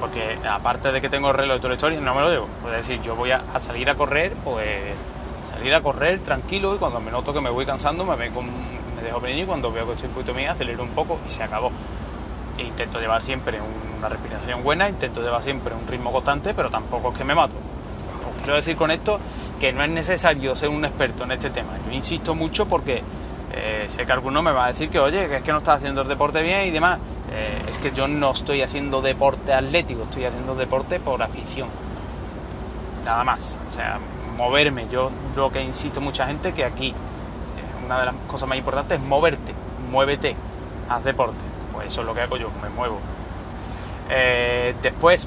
Porque 0.00 0.36
aparte 0.48 0.92
de 0.92 1.00
que 1.00 1.08
tengo 1.08 1.30
el 1.30 1.34
reloj 1.34 1.60
de 1.60 1.72
historia, 1.72 2.00
no 2.00 2.14
me 2.14 2.22
lo 2.22 2.30
debo. 2.30 2.48
Es 2.66 2.86
decir, 2.86 3.00
yo 3.02 3.14
voy 3.14 3.30
a 3.30 3.42
salir 3.60 3.88
a 3.88 3.94
correr, 3.94 4.32
pues 4.44 4.68
salir 5.46 5.74
a 5.74 5.80
correr 5.80 6.20
tranquilo 6.20 6.74
y 6.74 6.78
cuando 6.78 7.00
me 7.00 7.10
noto 7.10 7.32
que 7.32 7.40
me 7.40 7.48
voy 7.48 7.64
cansando 7.64 8.04
me, 8.04 8.16
me 8.16 9.02
dejo 9.02 9.20
venir 9.20 9.44
y 9.44 9.46
cuando 9.46 9.72
veo 9.72 9.86
que 9.86 9.92
estoy 9.92 10.08
un 10.08 10.14
poquito 10.14 10.34
mío 10.34 10.50
acelero 10.50 10.82
un 10.82 10.90
poco 10.90 11.18
y 11.26 11.30
se 11.30 11.42
acabó. 11.42 11.70
E 12.58 12.62
intento 12.62 13.00
llevar 13.00 13.22
siempre 13.22 13.58
una 13.98 14.08
respiración 14.08 14.62
buena, 14.62 14.88
intento 14.88 15.22
llevar 15.22 15.42
siempre 15.42 15.74
un 15.74 15.86
ritmo 15.86 16.12
constante, 16.12 16.52
pero 16.52 16.68
tampoco 16.70 17.12
es 17.12 17.18
que 17.18 17.24
me 17.24 17.34
mato. 17.34 17.54
Quiero 18.46 18.58
decir 18.58 18.76
con 18.76 18.92
esto 18.92 19.18
que 19.58 19.72
no 19.72 19.82
es 19.82 19.90
necesario 19.90 20.54
ser 20.54 20.68
un 20.68 20.84
experto 20.84 21.24
en 21.24 21.32
este 21.32 21.50
tema. 21.50 21.70
Yo 21.84 21.92
insisto 21.92 22.36
mucho 22.36 22.66
porque 22.66 23.02
eh, 23.52 23.86
sé 23.88 24.06
que 24.06 24.12
alguno 24.12 24.40
me 24.40 24.52
va 24.52 24.66
a 24.66 24.68
decir 24.68 24.88
que, 24.88 25.00
oye, 25.00 25.26
que 25.26 25.38
es 25.38 25.42
que 25.42 25.50
no 25.50 25.58
estás 25.58 25.78
haciendo 25.78 26.02
el 26.02 26.08
deporte 26.08 26.42
bien 26.42 26.68
y 26.68 26.70
demás. 26.70 27.00
Eh, 27.32 27.62
es 27.68 27.78
que 27.78 27.90
yo 27.90 28.06
no 28.06 28.30
estoy 28.30 28.62
haciendo 28.62 29.02
deporte 29.02 29.52
atlético, 29.52 30.04
estoy 30.04 30.26
haciendo 30.26 30.54
deporte 30.54 31.00
por 31.00 31.20
afición. 31.24 31.68
Nada 33.04 33.24
más. 33.24 33.58
O 33.68 33.72
sea, 33.72 33.98
moverme. 34.36 34.86
Yo 34.92 35.10
lo 35.34 35.50
que 35.50 35.60
insisto 35.60 36.00
mucha 36.00 36.24
gente 36.28 36.52
que 36.52 36.64
aquí 36.64 36.90
eh, 36.90 37.84
una 37.84 37.98
de 37.98 38.06
las 38.06 38.14
cosas 38.28 38.48
más 38.48 38.58
importantes 38.58 39.00
es 39.00 39.04
moverte, 39.04 39.54
muévete, 39.90 40.36
haz 40.88 41.02
deporte. 41.02 41.42
Pues 41.72 41.88
eso 41.88 42.02
es 42.02 42.06
lo 42.06 42.14
que 42.14 42.20
hago 42.20 42.36
yo, 42.36 42.48
me 42.62 42.68
muevo. 42.68 43.00
Después, 44.82 45.26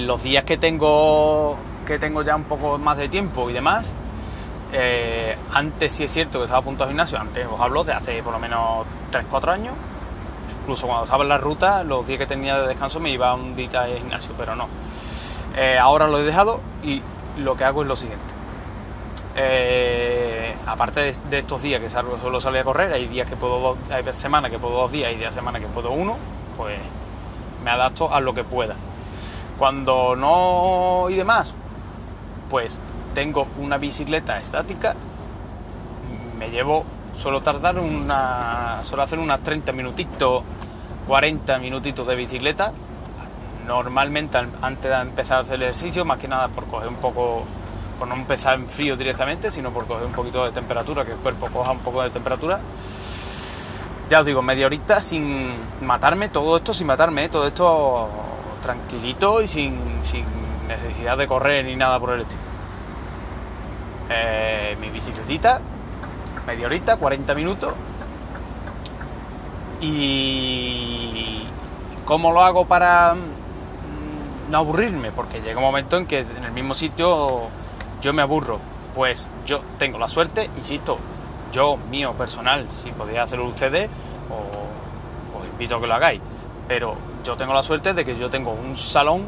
los 0.00 0.22
días 0.22 0.44
que 0.44 0.56
tengo 0.56 1.58
tengo 1.98 2.22
ya 2.22 2.36
un 2.36 2.44
poco 2.44 2.78
más 2.78 2.98
de 2.98 3.08
tiempo 3.08 3.48
y 3.50 3.52
demás, 3.52 3.94
antes 5.52 5.94
sí 5.94 6.04
es 6.04 6.12
cierto 6.12 6.38
que 6.38 6.44
estaba 6.44 6.60
a 6.60 6.64
punto 6.64 6.84
de 6.84 6.90
gimnasio, 6.90 7.18
antes 7.18 7.46
os 7.46 7.60
hablo 7.60 7.84
de 7.84 7.92
hace 7.92 8.22
por 8.22 8.32
lo 8.32 8.38
menos 8.38 8.86
3-4 9.12 9.48
años, 9.48 9.74
incluso 10.62 10.86
cuando 10.86 11.04
estaba 11.04 11.22
en 11.22 11.28
la 11.28 11.38
ruta, 11.38 11.84
los 11.84 12.06
días 12.06 12.18
que 12.18 12.26
tenía 12.26 12.58
de 12.58 12.68
descanso 12.68 13.00
me 13.00 13.10
iba 13.10 13.34
un 13.34 13.54
día 13.54 13.82
de 13.82 13.98
gimnasio, 13.98 14.32
pero 14.38 14.56
no. 14.56 14.68
ahora 15.80 16.06
lo 16.08 16.18
he 16.18 16.22
dejado 16.22 16.60
y 16.82 17.02
lo 17.38 17.56
que 17.56 17.64
hago 17.64 17.82
es 17.82 17.88
lo 17.88 17.96
siguiente. 17.96 18.32
Eh, 19.34 20.54
aparte 20.66 21.14
de, 21.30 21.38
estos 21.38 21.62
días 21.62 21.80
que 21.80 21.88
solo 21.88 22.40
salgo 22.40 22.60
a 22.60 22.64
correr, 22.64 22.92
hay 22.92 23.06
días 23.06 23.28
que 23.28 23.36
puedo 23.36 23.58
dos, 23.60 23.78
hay 23.90 24.04
semanas 24.12 24.50
que 24.50 24.58
puedo 24.58 24.74
dos 24.74 24.92
días, 24.92 25.08
hay 25.08 25.16
días 25.16 25.34
de 25.34 25.40
semana 25.40 25.58
que 25.58 25.66
puedo 25.66 25.90
uno, 25.90 26.16
pues 26.56 26.76
me 27.64 27.70
adapto 27.70 28.12
a 28.12 28.20
lo 28.20 28.34
que 28.34 28.44
pueda. 28.44 28.74
Cuando 29.58 30.16
no 30.16 31.08
y 31.08 31.14
demás, 31.14 31.54
pues 32.52 32.78
tengo 33.14 33.48
una 33.58 33.78
bicicleta 33.78 34.38
estática, 34.38 34.94
me 36.38 36.50
llevo, 36.50 36.84
suelo 37.16 37.40
tardar 37.40 37.78
una, 37.78 38.80
suelo 38.84 39.02
hacer 39.02 39.18
unas 39.18 39.40
30 39.40 39.72
minutitos, 39.72 40.42
40 41.08 41.58
minutitos 41.60 42.06
de 42.06 42.14
bicicleta, 42.14 42.72
normalmente 43.66 44.36
antes 44.60 44.90
de 44.90 45.00
empezar 45.00 45.38
a 45.38 45.40
hacer 45.40 45.54
el 45.54 45.62
ejercicio, 45.62 46.04
más 46.04 46.18
que 46.18 46.28
nada 46.28 46.48
por 46.48 46.66
coger 46.66 46.88
un 46.88 46.96
poco, 46.96 47.44
por 47.98 48.06
no 48.06 48.16
empezar 48.16 48.56
en 48.56 48.66
frío 48.66 48.98
directamente, 48.98 49.50
sino 49.50 49.70
por 49.70 49.86
coger 49.86 50.04
un 50.04 50.12
poquito 50.12 50.44
de 50.44 50.50
temperatura, 50.52 51.06
que 51.06 51.12
el 51.12 51.18
cuerpo 51.18 51.46
coja 51.46 51.70
un 51.70 51.78
poco 51.78 52.02
de 52.02 52.10
temperatura. 52.10 52.60
ya 54.10 54.20
os 54.20 54.26
digo, 54.26 54.42
media 54.42 54.66
horita 54.66 55.00
sin 55.00 55.54
matarme, 55.80 56.28
todo 56.28 56.54
esto 56.58 56.74
sin 56.74 56.86
matarme, 56.86 57.24
¿eh? 57.24 57.28
todo 57.30 57.46
esto 57.46 58.10
tranquilito 58.60 59.40
y 59.40 59.48
sin, 59.48 59.80
sin 60.04 60.41
necesidad 60.68 61.16
de 61.16 61.26
correr 61.26 61.64
ni 61.64 61.76
nada 61.76 61.98
por 61.98 62.10
el 62.10 62.22
estilo. 62.22 62.42
Eh, 64.10 64.76
mi 64.80 64.90
bicicletita, 64.90 65.60
media 66.46 66.66
horita, 66.66 66.96
40 66.96 67.34
minutos. 67.34 67.74
Y 69.80 71.44
¿cómo 72.04 72.32
lo 72.32 72.42
hago 72.42 72.66
para 72.66 73.14
mm, 73.14 74.50
no 74.50 74.58
aburrirme? 74.58 75.10
Porque 75.12 75.40
llega 75.40 75.58
un 75.58 75.64
momento 75.64 75.96
en 75.96 76.06
que 76.06 76.20
en 76.20 76.44
el 76.44 76.52
mismo 76.52 76.74
sitio 76.74 77.48
yo 78.00 78.12
me 78.12 78.22
aburro. 78.22 78.58
Pues 78.94 79.30
yo 79.46 79.62
tengo 79.78 79.98
la 79.98 80.08
suerte, 80.08 80.50
insisto, 80.56 80.98
yo, 81.52 81.76
mío, 81.90 82.12
personal, 82.12 82.66
si 82.72 82.90
podéis 82.90 83.20
hacerlo 83.20 83.46
ustedes, 83.46 83.88
os, 84.30 85.46
invito 85.46 85.76
a 85.76 85.80
que 85.80 85.86
lo 85.86 85.94
hagáis. 85.94 86.20
Pero 86.66 86.96
yo 87.24 87.36
tengo 87.36 87.52
la 87.54 87.62
suerte 87.62 87.92
de 87.94 88.04
que 88.04 88.14
yo 88.16 88.30
tengo 88.30 88.52
un 88.52 88.76
salón, 88.76 89.24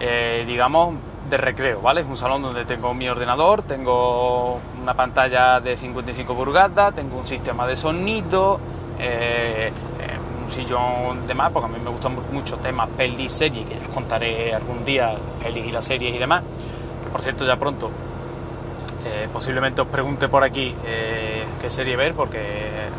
eh, 0.00 0.44
digamos, 0.46 0.94
de 1.28 1.36
recreo, 1.36 1.80
¿vale? 1.80 2.00
Es 2.00 2.06
un 2.06 2.16
salón 2.16 2.42
donde 2.42 2.64
tengo 2.64 2.92
mi 2.92 3.08
ordenador, 3.08 3.62
tengo 3.62 4.58
una 4.82 4.94
pantalla 4.94 5.60
de 5.60 5.76
55 5.76 6.34
pulgadas, 6.34 6.94
tengo 6.94 7.18
un 7.18 7.26
sistema 7.26 7.66
de 7.66 7.76
sonido, 7.76 8.58
eh, 8.98 9.70
un 10.44 10.50
sillón 10.50 11.26
de 11.26 11.34
más, 11.34 11.52
porque 11.52 11.66
a 11.66 11.68
mí 11.68 11.78
me 11.82 11.90
gustan 11.90 12.16
mucho 12.32 12.56
temas 12.56 12.88
pelis, 12.96 13.30
series, 13.30 13.66
que 13.66 13.74
ya 13.74 13.82
os 13.82 13.94
contaré 13.94 14.52
algún 14.54 14.84
día, 14.84 15.14
pelis 15.42 15.66
y 15.66 15.70
las 15.70 15.84
series 15.84 16.14
y 16.14 16.18
demás, 16.18 16.42
que 17.04 17.10
por 17.10 17.22
cierto 17.22 17.46
ya 17.46 17.56
pronto 17.56 17.90
eh, 19.06 19.28
posiblemente 19.32 19.80
os 19.80 19.88
pregunte 19.88 20.28
por 20.28 20.42
aquí 20.42 20.74
eh, 20.84 21.44
qué 21.60 21.70
serie 21.70 21.96
ver, 21.96 22.14
porque 22.14 22.40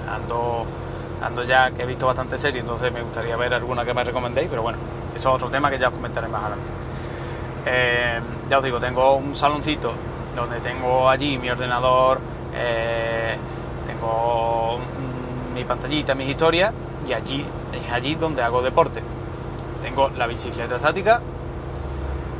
ando, 0.09 0.65
ando 1.21 1.43
ya 1.43 1.71
que 1.71 1.83
he 1.83 1.85
visto 1.85 2.07
bastante 2.07 2.37
series, 2.37 2.63
entonces 2.63 2.93
me 2.93 3.01
gustaría 3.01 3.35
ver 3.35 3.53
alguna 3.53 3.83
que 3.83 3.93
me 3.93 4.03
recomendéis, 4.03 4.47
pero 4.49 4.61
bueno, 4.61 4.77
eso 5.13 5.29
es 5.29 5.35
otro 5.35 5.49
tema 5.49 5.69
que 5.69 5.77
ya 5.77 5.89
os 5.89 5.93
comentaré 5.93 6.27
más 6.29 6.43
adelante. 6.43 6.80
Eh, 7.65 8.19
ya 8.49 8.57
os 8.57 8.63
digo, 8.63 8.79
tengo 8.79 9.15
un 9.15 9.35
saloncito 9.35 9.93
donde 10.35 10.59
tengo 10.59 11.09
allí 11.09 11.37
mi 11.37 11.49
ordenador, 11.49 12.19
tengo 13.85 14.79
mi 15.53 15.63
pantallita, 15.63 16.15
mis 16.15 16.29
historias, 16.29 16.73
y 17.07 17.13
allí 17.13 17.45
es 17.73 17.91
allí 17.91 18.15
donde 18.15 18.41
hago 18.41 18.61
deporte. 18.61 19.01
Tengo 19.81 20.09
la 20.09 20.27
bicicleta 20.27 20.75
estática 20.77 21.21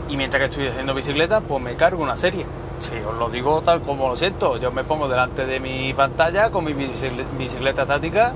y 0.09 0.17
mientras 0.17 0.39
que 0.39 0.45
estoy 0.45 0.67
haciendo 0.67 0.93
bicicleta, 0.93 1.41
pues 1.41 1.61
me 1.61 1.75
cargo 1.75 2.03
una 2.03 2.15
serie 2.15 2.45
Sí, 2.81 2.95
os 3.07 3.13
lo 3.13 3.29
digo 3.29 3.61
tal 3.61 3.81
como 3.81 4.09
lo 4.09 4.15
siento. 4.15 4.57
Yo 4.57 4.71
me 4.71 4.83
pongo 4.83 5.07
delante 5.07 5.45
de 5.45 5.59
mi 5.59 5.93
pantalla 5.93 6.49
con 6.49 6.65
mi 6.65 6.73
bicicleta 6.73 7.83
estática, 7.83 8.33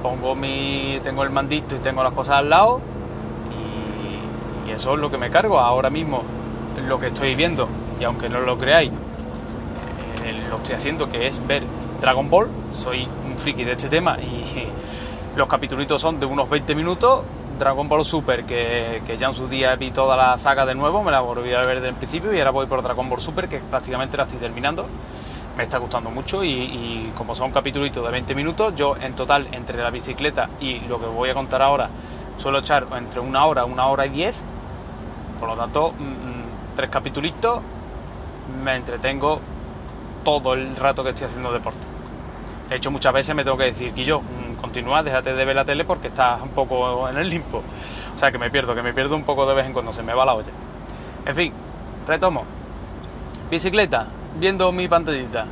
pongo 0.00 0.36
mi, 0.36 1.00
tengo 1.02 1.24
el 1.24 1.30
mandito 1.30 1.74
y 1.74 1.78
tengo 1.80 2.04
las 2.04 2.12
cosas 2.12 2.36
al 2.36 2.48
lado 2.48 2.80
y, 4.66 4.70
eso 4.70 4.94
es 4.94 5.00
lo 5.00 5.10
que 5.10 5.18
me 5.18 5.30
cargo. 5.30 5.58
Ahora 5.58 5.90
mismo 5.90 6.22
lo 6.88 6.98
que 6.98 7.08
estoy 7.08 7.34
viendo, 7.34 7.68
y 8.00 8.04
aunque 8.04 8.28
no 8.28 8.40
lo 8.40 8.58
creáis, 8.58 8.90
eh, 10.24 10.44
lo 10.48 10.56
estoy 10.56 10.74
haciendo 10.74 11.10
que 11.10 11.26
es 11.26 11.44
ver 11.46 11.62
Dragon 12.00 12.28
Ball. 12.28 12.48
Soy 12.74 13.06
un 13.26 13.38
friki 13.38 13.64
de 13.64 13.72
este 13.72 13.88
tema 13.88 14.18
y 14.18 14.66
los 15.36 15.48
capítulos 15.48 16.00
son 16.00 16.18
de 16.18 16.26
unos 16.26 16.48
20 16.48 16.74
minutos 16.74 17.22
Dragon 17.58 17.88
Ball 17.88 18.04
Super, 18.04 18.44
que, 18.44 19.02
ya 19.18 19.28
en 19.28 19.34
su 19.34 19.46
día 19.46 19.76
vi 19.76 19.90
toda 19.90 20.16
la 20.16 20.36
saga 20.38 20.66
de 20.66 20.74
nuevo, 20.74 21.02
me 21.04 21.12
la 21.12 21.20
volví 21.20 21.52
a 21.52 21.60
ver 21.60 21.76
desde 21.76 21.90
el 21.90 21.94
principio 21.94 22.32
y 22.32 22.38
ahora 22.38 22.50
voy 22.50 22.66
por 22.66 22.82
Dragon 22.82 23.08
Ball 23.08 23.20
Super, 23.20 23.48
que 23.48 23.58
prácticamente 23.58 24.16
la 24.16 24.24
estoy 24.24 24.38
terminando. 24.38 24.86
Me 25.56 25.62
está 25.64 25.78
gustando 25.78 26.10
mucho 26.10 26.42
y, 26.42 27.12
como 27.16 27.34
son 27.34 27.52
capítulos 27.52 27.92
de 27.92 28.00
20 28.00 28.34
minutos, 28.34 28.74
yo 28.74 28.96
en 28.96 29.14
total 29.14 29.48
entre 29.52 29.80
la 29.82 29.90
bicicleta 29.90 30.48
y 30.60 30.80
lo 30.80 30.98
que 30.98 31.06
voy 31.06 31.28
a 31.28 31.34
contar 31.34 31.62
ahora 31.62 31.88
suelo 32.38 32.58
echar 32.58 32.86
entre 32.96 33.20
una 33.20 33.44
hora, 33.44 33.64
una 33.64 33.86
hora 33.86 34.06
y 34.06 34.08
diez. 34.08 34.34
Por 35.42 35.48
lo 35.48 35.56
tanto, 35.56 35.90
mm, 35.90 36.02
mm, 36.04 36.76
tres 36.76 36.88
capítulos 36.88 37.32
me 38.62 38.76
entretengo 38.76 39.40
todo 40.22 40.54
el 40.54 40.76
rato 40.76 41.02
que 41.02 41.10
estoy 41.10 41.26
haciendo 41.26 41.52
deporte. 41.52 41.80
De 42.68 42.76
hecho, 42.76 42.92
muchas 42.92 43.12
veces 43.12 43.34
me 43.34 43.42
tengo 43.42 43.56
que 43.56 43.64
decir, 43.64 43.92
que 43.92 44.04
yo 44.04 44.22
continúa, 44.60 45.02
déjate 45.02 45.34
de 45.34 45.44
ver 45.44 45.56
la 45.56 45.64
tele 45.64 45.84
porque 45.84 46.06
estás 46.06 46.40
un 46.40 46.50
poco 46.50 47.08
en 47.08 47.16
el 47.16 47.28
limpo. 47.28 47.60
O 48.14 48.18
sea, 48.18 48.30
que 48.30 48.38
me 48.38 48.50
pierdo, 48.50 48.72
que 48.76 48.82
me 48.82 48.94
pierdo 48.94 49.16
un 49.16 49.24
poco 49.24 49.44
de 49.44 49.54
vez 49.54 49.66
en 49.66 49.72
cuando, 49.72 49.90
se 49.90 50.04
me 50.04 50.14
va 50.14 50.24
la 50.24 50.34
olla. 50.34 50.52
En 51.26 51.34
fin, 51.34 51.52
retomo. 52.06 52.44
Bicicleta, 53.50 54.06
viendo 54.38 54.70
mi 54.70 54.86
pantallita. 54.86 55.44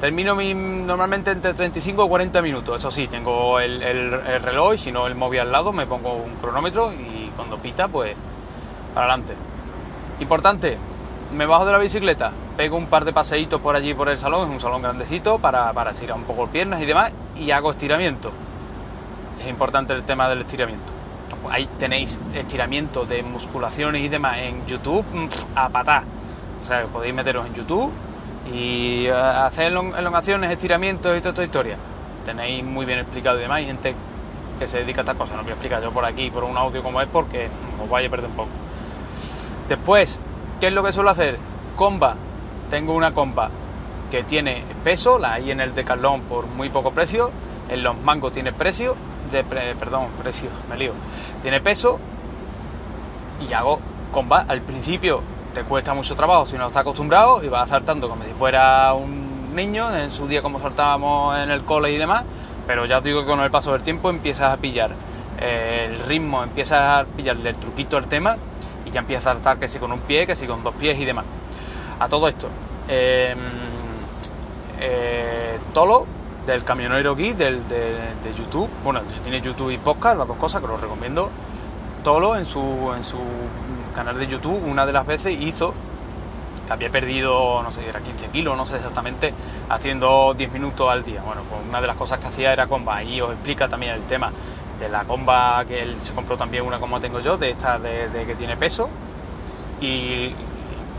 Termino 0.00 0.34
mi, 0.34 0.54
normalmente 0.54 1.30
entre 1.30 1.52
35 1.52 2.06
y 2.06 2.08
40 2.08 2.40
minutos. 2.40 2.78
Eso 2.78 2.90
sí, 2.90 3.06
tengo 3.06 3.60
el, 3.60 4.12
reloj 4.40 4.78
si 4.78 4.92
no 4.92 5.06
el 5.06 5.14
móvil 5.14 5.40
al 5.40 5.52
lado, 5.52 5.74
me 5.74 5.84
pongo 5.84 6.14
un 6.14 6.36
cronómetro 6.36 6.90
y 6.94 7.30
cuando 7.36 7.58
pita, 7.58 7.86
pues 7.86 8.16
para 8.96 9.12
adelante. 9.12 9.34
Importante, 10.20 10.78
me 11.36 11.44
bajo 11.44 11.66
de 11.66 11.72
la 11.72 11.78
bicicleta, 11.78 12.32
pego 12.56 12.76
un 12.76 12.86
par 12.86 13.04
de 13.04 13.12
paseitos 13.12 13.60
por 13.60 13.76
allí 13.76 13.94
por 13.94 14.08
el 14.08 14.18
salón, 14.18 14.48
es 14.48 14.54
un 14.54 14.60
salón 14.60 14.80
grandecito 14.80 15.38
para, 15.38 15.70
para 15.72 15.90
estirar 15.90 16.16
un 16.16 16.24
poco 16.24 16.48
piernas 16.48 16.80
y 16.80 16.86
demás, 16.86 17.12
y 17.36 17.52
hago 17.52 17.70
estiramiento 17.70 18.32
es 19.40 19.50
importante 19.50 19.92
el 19.92 20.02
tema 20.02 20.28
del 20.28 20.40
estiramiento. 20.40 20.92
Ahí 21.50 21.68
tenéis 21.78 22.18
estiramiento 22.34 23.04
de 23.04 23.22
musculaciones 23.22 24.02
y 24.02 24.08
demás 24.08 24.38
en 24.38 24.66
YouTube 24.66 25.04
mm, 25.12 25.28
a 25.54 25.68
patá. 25.68 26.04
O 26.60 26.64
sea, 26.64 26.84
podéis 26.86 27.14
meteros 27.14 27.46
en 27.46 27.54
YouTube 27.54 27.92
y 28.52 29.06
eh, 29.06 29.12
hacer 29.12 29.72
elongaciones, 29.72 30.50
estiramientos 30.50 31.16
y 31.16 31.20
toda 31.20 31.30
esta 31.30 31.44
historia. 31.44 31.76
Tenéis 32.24 32.64
muy 32.64 32.84
bien 32.86 32.98
explicado 32.98 33.38
y 33.38 33.42
demás. 33.42 33.58
Hay 33.58 33.66
gente 33.66 33.94
que 34.58 34.66
se 34.66 34.78
dedica 34.78 35.00
a 35.00 35.02
estas 35.02 35.16
cosas. 35.16 35.36
No 35.36 35.42
voy 35.42 35.50
a 35.50 35.54
explicar 35.54 35.82
yo 35.82 35.92
por 35.92 36.04
aquí, 36.04 36.30
por 36.30 36.42
un 36.42 36.56
audio 36.56 36.82
como 36.82 37.00
es, 37.00 37.08
porque 37.08 37.48
os 37.82 37.88
vaya 37.88 38.08
a 38.08 38.10
perder 38.10 38.30
un 38.30 38.36
poco. 38.36 38.48
Después, 39.68 40.20
¿qué 40.60 40.68
es 40.68 40.72
lo 40.72 40.82
que 40.82 40.92
suelo 40.92 41.10
hacer? 41.10 41.38
Comba. 41.76 42.14
Tengo 42.70 42.94
una 42.94 43.14
comba 43.14 43.50
que 44.10 44.22
tiene 44.24 44.62
peso, 44.84 45.18
la 45.18 45.34
hay 45.34 45.50
en 45.50 45.60
el 45.60 45.74
Decathlon 45.74 46.22
por 46.22 46.46
muy 46.46 46.68
poco 46.68 46.92
precio. 46.92 47.30
En 47.68 47.82
los 47.82 47.96
mangos 47.98 48.32
tiene 48.32 48.52
precio 48.52 48.96
perdón, 49.78 50.06
precio, 50.22 50.48
me 50.68 50.76
lío, 50.76 50.92
tiene 51.42 51.60
peso 51.60 51.98
y 53.46 53.52
hago 53.52 53.80
combat. 54.12 54.48
Al 54.50 54.60
principio 54.60 55.20
te 55.54 55.62
cuesta 55.62 55.94
mucho 55.94 56.14
trabajo 56.14 56.46
si 56.46 56.56
no 56.56 56.66
estás 56.66 56.82
acostumbrado 56.82 57.42
y 57.42 57.48
vas 57.48 57.68
saltando 57.68 58.08
como 58.08 58.24
si 58.24 58.30
fuera 58.30 58.92
un 58.94 59.54
niño, 59.54 59.94
en 59.96 60.10
su 60.10 60.26
día 60.28 60.42
como 60.42 60.58
saltábamos 60.58 61.38
en 61.38 61.50
el 61.50 61.62
cole 61.64 61.90
y 61.92 61.96
demás, 61.96 62.24
pero 62.66 62.84
ya 62.84 62.98
os 62.98 63.04
digo 63.04 63.20
que 63.22 63.26
con 63.26 63.40
el 63.40 63.50
paso 63.50 63.72
del 63.72 63.82
tiempo 63.82 64.10
empiezas 64.10 64.52
a 64.52 64.56
pillar 64.58 64.90
el 65.40 65.98
ritmo, 66.00 66.42
empiezas 66.42 66.80
a 66.80 67.04
pillarle 67.04 67.50
el 67.50 67.56
truquito 67.56 67.96
al 67.96 68.06
tema 68.06 68.36
y 68.86 68.90
ya 68.90 69.00
empiezas 69.00 69.26
a 69.26 69.34
saltar 69.34 69.58
que 69.58 69.68
si 69.68 69.78
con 69.78 69.92
un 69.92 70.00
pie, 70.00 70.26
que 70.26 70.34
si 70.34 70.46
con 70.46 70.62
dos 70.62 70.74
pies 70.74 70.98
y 70.98 71.04
demás. 71.04 71.24
A 71.98 72.08
todo 72.08 72.28
esto, 72.28 72.48
em, 72.88 73.38
eh, 74.80 75.58
Tolo 75.74 76.06
del 76.46 76.64
camionero 76.64 77.12
aquí, 77.12 77.32
del, 77.32 77.66
de, 77.68 78.32
YouTube. 78.38 78.68
Bueno, 78.84 79.00
tiene 79.22 79.40
YouTube 79.40 79.70
y 79.70 79.78
podcast, 79.78 80.18
las 80.18 80.28
dos 80.28 80.36
cosas 80.36 80.60
que 80.60 80.68
lo 80.68 80.76
recomiendo. 80.76 81.30
Tolo 82.04 82.36
en 82.36 82.46
su, 82.46 82.60
en 82.96 83.04
su 83.04 83.18
canal 83.94 84.18
de 84.18 84.26
YouTube 84.26 84.62
una 84.66 84.86
de 84.86 84.92
las 84.92 85.06
veces 85.06 85.36
hizo 85.40 85.74
que 86.66 86.72
había 86.72 86.90
perdido, 86.90 87.62
no 87.62 87.72
sé, 87.72 87.88
era 87.88 88.00
15 88.00 88.28
kilos, 88.28 88.56
no 88.56 88.66
sé 88.66 88.76
exactamente, 88.76 89.32
haciendo 89.68 90.34
10 90.34 90.52
minutos 90.52 90.90
al 90.90 91.04
día. 91.04 91.22
Bueno, 91.24 91.42
pues 91.48 91.60
una 91.68 91.80
de 91.80 91.86
las 91.86 91.96
cosas 91.96 92.18
que 92.18 92.26
hacía 92.26 92.52
era 92.52 92.66
comba. 92.66 93.02
Y 93.02 93.20
os 93.20 93.32
explica 93.32 93.68
también 93.68 93.94
el 93.94 94.02
tema 94.02 94.32
de 94.78 94.88
la 94.88 95.04
comba 95.04 95.64
que 95.64 95.82
él 95.82 95.96
se 96.02 96.14
compró 96.14 96.36
también 96.36 96.64
una 96.64 96.78
como 96.78 97.00
tengo 97.00 97.20
yo, 97.20 97.36
de 97.36 97.50
esta 97.50 97.78
de, 97.78 98.24
que 98.26 98.34
tiene 98.34 98.56
peso. 98.56 98.88
Y 99.80 100.34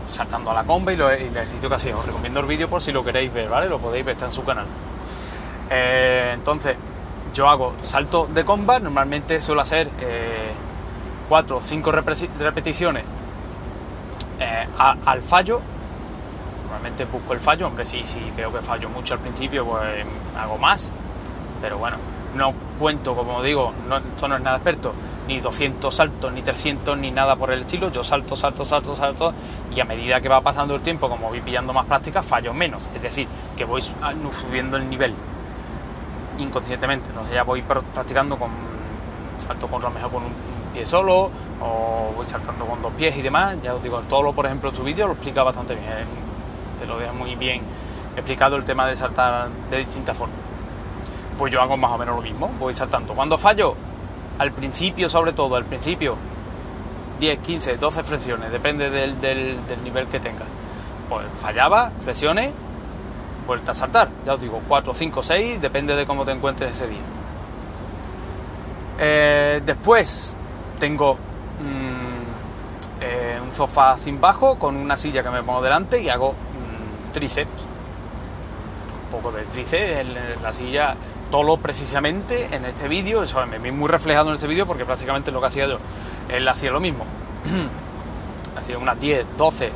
saltando 0.07 0.51
a 0.51 0.53
la 0.53 0.63
comba 0.63 0.93
y, 0.93 0.95
lo, 0.95 1.11
y 1.11 1.23
el 1.23 1.35
ejercicio 1.35 1.69
que 1.69 1.75
hacía. 1.75 1.97
Os 1.97 2.05
recomiendo 2.05 2.39
el 2.39 2.45
vídeo 2.45 2.69
por 2.69 2.81
si 2.81 2.91
lo 2.91 3.03
queréis 3.03 3.33
ver, 3.33 3.49
¿vale? 3.49 3.69
Lo 3.69 3.79
podéis 3.79 4.05
ver, 4.05 4.13
está 4.13 4.25
en 4.25 4.31
su 4.31 4.43
canal. 4.43 4.65
Eh, 5.69 6.31
entonces, 6.33 6.75
yo 7.33 7.49
hago 7.49 7.73
salto 7.81 8.27
de 8.27 8.45
comba, 8.45 8.79
normalmente 8.79 9.41
suelo 9.41 9.61
hacer 9.61 9.89
4 11.29 11.57
o 11.57 11.61
5 11.61 11.91
repeticiones 11.91 13.03
eh, 14.39 14.67
al 14.77 15.21
fallo. 15.21 15.61
Normalmente 16.63 17.05
busco 17.05 17.33
el 17.33 17.39
fallo, 17.39 17.67
hombre, 17.67 17.85
si, 17.85 18.05
si 18.05 18.19
veo 18.35 18.51
que 18.51 18.59
fallo 18.59 18.89
mucho 18.89 19.13
al 19.13 19.19
principio, 19.19 19.65
pues 19.65 20.05
hago 20.37 20.57
más. 20.57 20.89
Pero 21.61 21.77
bueno, 21.77 21.97
no 22.37 22.53
cuento, 22.79 23.15
como 23.15 23.41
digo, 23.41 23.73
no, 23.89 23.97
esto 23.97 24.27
no 24.27 24.35
es 24.35 24.41
nada 24.41 24.57
experto, 24.57 24.93
ni 25.27 25.39
200 25.39 25.93
saltos, 25.93 26.31
ni 26.31 26.41
300, 26.41 26.97
ni 26.97 27.11
nada 27.11 27.35
por 27.35 27.51
el 27.51 27.61
estilo. 27.61 27.91
Yo 27.91 28.03
salto, 28.03 28.35
salto, 28.35 28.63
salto, 28.63 28.95
salto, 28.95 29.33
y 29.75 29.79
a 29.79 29.85
medida 29.85 30.21
que 30.21 30.29
va 30.29 30.41
pasando 30.41 30.75
el 30.75 30.81
tiempo, 30.81 31.09
como 31.09 31.27
voy 31.27 31.41
pillando 31.41 31.73
más 31.73 31.85
práctica, 31.85 32.23
fallo 32.23 32.53
menos. 32.53 32.89
Es 32.95 33.01
decir, 33.01 33.27
que 33.57 33.65
voy 33.65 33.81
subiendo 33.81 34.77
el 34.77 34.89
nivel 34.89 35.13
inconscientemente. 36.39 37.09
No 37.13 37.25
sé, 37.25 37.33
ya 37.33 37.43
voy 37.43 37.61
practicando 37.61 38.37
con 38.37 38.49
salto 39.45 39.67
con 39.67 39.81
lo 39.81 39.89
mejor 39.91 40.11
con 40.11 40.23
un 40.23 40.31
pie 40.73 40.85
solo 40.85 41.29
o 41.61 42.13
voy 42.15 42.25
saltando 42.27 42.65
con 42.65 42.81
dos 42.81 42.93
pies 42.93 43.17
y 43.17 43.21
demás. 43.21 43.57
Ya 43.61 43.73
os 43.73 43.83
digo, 43.83 43.99
todo 44.09 44.21
lo, 44.23 44.33
por 44.33 44.45
ejemplo, 44.45 44.71
tu 44.71 44.83
vídeo 44.83 45.07
lo 45.07 45.13
explica 45.13 45.43
bastante 45.43 45.73
bien. 45.75 45.87
Te 46.79 46.85
lo 46.85 46.97
deja 46.97 47.13
muy 47.13 47.35
bien 47.35 47.61
explicado 48.15 48.55
el 48.55 48.65
tema 48.65 48.87
de 48.87 48.95
saltar 48.95 49.47
de 49.69 49.77
distintas 49.77 50.17
formas. 50.17 50.46
Pues 51.37 51.53
yo 51.53 51.61
hago 51.61 51.77
más 51.77 51.91
o 51.91 51.97
menos 51.97 52.15
lo 52.15 52.21
mismo, 52.21 52.49
voy 52.59 52.73
saltando. 52.73 53.13
Cuando 53.13 53.37
fallo, 53.37 53.75
al 54.39 54.51
principio 54.51 55.09
sobre 55.09 55.33
todo, 55.33 55.55
al 55.55 55.65
principio, 55.65 56.15
10, 57.19 57.39
15, 57.39 57.77
12 57.77 58.03
flexiones, 58.03 58.51
depende 58.51 58.89
del, 58.89 59.19
del, 59.19 59.57
nivel 59.83 60.07
que 60.07 60.19
tenga. 60.19 60.45
Pues 61.09 61.25
fallaba, 61.41 61.91
flexiones, 62.03 62.51
vuelta 63.45 63.71
a 63.71 63.75
saltar. 63.75 64.09
Ya 64.25 64.33
os 64.33 64.41
digo, 64.41 64.61
4, 64.67 64.93
5, 64.93 65.23
6, 65.23 65.61
depende 65.61 65.95
de 65.95 66.05
cómo 66.05 66.25
te 66.25 66.31
encuentres 66.31 66.71
ese 66.71 66.87
día. 66.87 67.01
Eh, 68.99 69.61
después 69.65 70.35
tengo 70.79 71.13
mm, 71.15 73.03
eh, 73.03 73.39
un 73.43 73.55
sofá 73.55 73.97
sin 73.97 74.19
bajo 74.19 74.57
con 74.57 74.75
una 74.75 74.97
silla 74.97 75.23
que 75.23 75.29
me 75.29 75.43
pongo 75.43 75.61
delante 75.61 76.01
y 76.01 76.09
hago 76.09 76.31
mm, 76.33 77.13
tríceps. 77.13 77.49
Un 79.05 79.11
poco 79.11 79.31
de 79.31 79.43
tríceps 79.43 80.01
en 80.01 80.43
la 80.43 80.53
silla, 80.53 80.95
todo 81.29 81.57
precisamente 81.57 82.49
en 82.55 82.65
este 82.65 82.87
vídeo. 82.87 83.23
Eso 83.23 83.45
me 83.45 83.59
vi 83.59 83.71
muy 83.71 83.89
reflejado 83.89 84.29
en 84.29 84.35
este 84.35 84.47
vídeo 84.47 84.65
porque 84.65 84.85
prácticamente 84.85 85.31
lo 85.31 85.39
que 85.39 85.47
hacía 85.47 85.67
yo, 85.67 85.77
él 86.29 86.47
hacía 86.47 86.71
lo 86.71 86.79
mismo. 86.79 87.05
hacía 88.57 88.77
unas 88.77 88.99
10, 88.99 89.25
12 89.37 89.65
eh, 89.65 89.71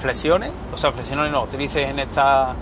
flexiones, 0.00 0.50
o 0.72 0.76
sea, 0.76 0.92
flexiones 0.92 1.30
no, 1.30 1.44
tríceps 1.46 1.88
en 1.88 1.98
esta 2.00 2.54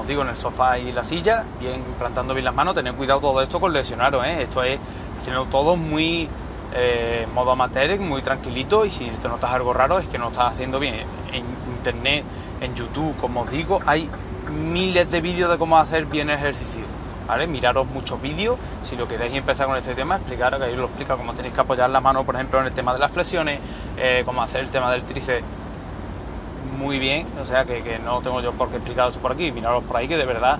os 0.00 0.06
digo, 0.06 0.22
en 0.22 0.28
el 0.28 0.36
sofá 0.36 0.78
y 0.78 0.92
la 0.92 1.04
silla, 1.04 1.44
bien 1.58 1.82
plantando 1.98 2.34
bien 2.34 2.44
las 2.44 2.54
manos, 2.54 2.74
tener 2.74 2.94
cuidado 2.94 3.20
todo 3.20 3.42
esto 3.42 3.60
con 3.60 3.72
lesionaros, 3.72 4.24
¿eh? 4.24 4.42
esto 4.42 4.62
es 4.62 4.78
haciendo 5.18 5.44
todo 5.46 5.76
muy 5.76 6.28
eh, 6.74 7.26
modo 7.34 7.52
amateur, 7.52 7.98
muy 7.98 8.22
tranquilito 8.22 8.84
y 8.84 8.90
si 8.90 9.06
te 9.06 9.28
notas 9.28 9.52
algo 9.52 9.72
raro 9.72 9.98
es 9.98 10.06
que 10.06 10.18
no 10.18 10.28
estás 10.28 10.52
haciendo 10.52 10.78
bien. 10.78 10.94
En 11.32 11.44
internet, 11.76 12.24
en 12.60 12.74
YouTube, 12.74 13.16
como 13.16 13.42
os 13.42 13.50
digo, 13.50 13.80
hay 13.86 14.08
miles 14.50 15.10
de 15.10 15.20
vídeos 15.20 15.50
de 15.50 15.58
cómo 15.58 15.78
hacer 15.78 16.06
bien 16.06 16.30
ejercicio. 16.30 16.82
¿Vale? 17.26 17.46
Miraros 17.46 17.86
muchos 17.86 18.20
vídeos, 18.22 18.58
si 18.82 18.96
lo 18.96 19.06
queréis 19.06 19.34
empezar 19.34 19.66
con 19.66 19.76
este 19.76 19.94
tema, 19.94 20.16
explicaros 20.16 20.58
que 20.58 20.64
ahí 20.64 20.74
lo 20.74 20.86
explica 20.86 21.14
cómo 21.14 21.34
tenéis 21.34 21.52
que 21.52 21.60
apoyar 21.60 21.90
la 21.90 22.00
mano, 22.00 22.24
por 22.24 22.34
ejemplo, 22.34 22.58
en 22.58 22.66
el 22.66 22.72
tema 22.72 22.94
de 22.94 23.00
las 23.00 23.12
flexiones, 23.12 23.60
eh, 23.98 24.22
cómo 24.24 24.42
hacer 24.42 24.62
el 24.62 24.68
tema 24.68 24.90
del 24.90 25.02
tríceps 25.02 25.44
muy 26.78 26.98
bien, 26.98 27.26
o 27.40 27.44
sea 27.44 27.66
que, 27.66 27.98
no 28.02 28.20
tengo 28.20 28.40
yo 28.40 28.52
por 28.52 28.70
qué 28.70 28.76
explicaros 28.76 29.18
por 29.18 29.32
aquí, 29.32 29.52
miraros 29.52 29.84
por 29.84 29.96
ahí 29.96 30.08
que 30.08 30.16
de 30.16 30.24
verdad 30.24 30.58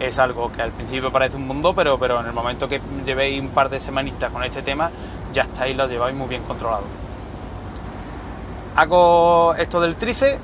es 0.00 0.18
algo 0.18 0.50
que 0.50 0.62
al 0.62 0.70
principio 0.70 1.12
parece 1.12 1.36
un 1.36 1.46
mundo, 1.46 1.74
pero, 1.74 1.98
pero 1.98 2.20
en 2.20 2.26
el 2.26 2.32
momento 2.32 2.68
que 2.68 2.80
llevéis 3.04 3.40
un 3.40 3.48
par 3.48 3.68
de 3.68 3.78
semanitas 3.78 4.32
con 4.32 4.42
este 4.42 4.62
tema, 4.62 4.90
ya 5.32 5.42
estáis, 5.42 5.76
lo 5.76 5.86
lleváis 5.86 6.16
muy 6.16 6.28
bien 6.28 6.42
controlado. 6.42 6.84
Hago 8.76 9.54
esto 9.54 9.80
del 9.80 9.96
trice, 9.96 10.38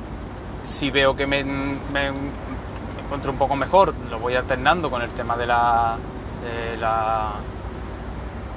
si 0.64 0.90
veo 0.90 1.14
que 1.14 1.26
me, 1.26 1.40
encuentro 1.40 3.32
un 3.32 3.38
poco 3.38 3.56
mejor, 3.56 3.94
lo 4.10 4.18
voy 4.18 4.34
alternando 4.34 4.90
con 4.90 5.02
el 5.02 5.10
tema 5.10 5.36
de 5.36 5.46
la 5.46 5.96
de 6.42 6.76
la 6.76 7.32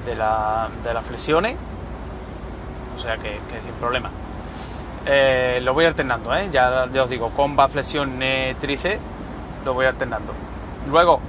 de, 0.05 0.15
la, 0.15 0.69
de 0.83 0.93
las 0.93 1.05
flexiones, 1.05 1.55
o 2.97 2.99
sea 2.99 3.17
que 3.17 3.39
sin 3.63 3.73
problema. 3.79 4.09
Eh, 5.09 5.59
lo 5.63 5.73
voy 5.73 5.85
alternando, 5.85 6.35
¿eh? 6.35 6.49
ya, 6.51 6.85
os 7.01 7.09
digo, 7.09 7.29
comba, 7.29 7.69
flexión, 7.69 8.19
tríceps, 8.59 8.99
lo 9.63 9.73
voy 9.73 9.85
alternando. 9.85 10.33
Luego, 10.89 11.21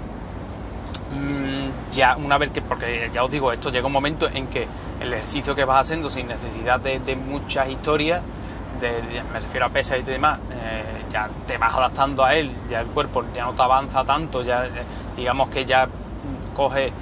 mm, 1.12 1.92
ya 1.92 2.16
una 2.16 2.38
vez 2.38 2.50
que, 2.50 2.60
porque 2.60 3.08
ya 3.12 3.22
os 3.22 3.30
digo, 3.30 3.52
esto 3.52 3.70
llega 3.70 3.86
un 3.86 3.92
momento 3.92 4.28
en 4.28 4.48
que 4.48 4.66
el 4.98 5.12
ejercicio 5.12 5.54
que 5.54 5.64
vas 5.64 5.82
haciendo 5.82 6.10
sin 6.10 6.26
necesidad 6.26 6.80
de, 6.80 7.14
muchas 7.14 7.68
historias, 7.68 8.20
me 9.32 9.40
refiero 9.40 9.66
a 9.66 9.68
pesas 9.68 9.98
y 9.98 10.02
demás, 10.02 10.38
eh, 10.52 10.82
ya 11.12 11.28
te 11.46 11.58
vas 11.58 11.74
adaptando 11.74 12.24
a 12.24 12.34
él, 12.34 12.50
ya 12.68 12.80
el 12.80 12.86
cuerpo 12.86 13.24
ya 13.34 13.44
no 13.44 13.52
te 13.52 13.62
avanza 13.62 14.04
tanto, 14.04 14.42
ya 14.42 14.66
digamos 15.16 15.48
que 15.48 15.64
ya 15.64 15.88
coge 16.54 16.92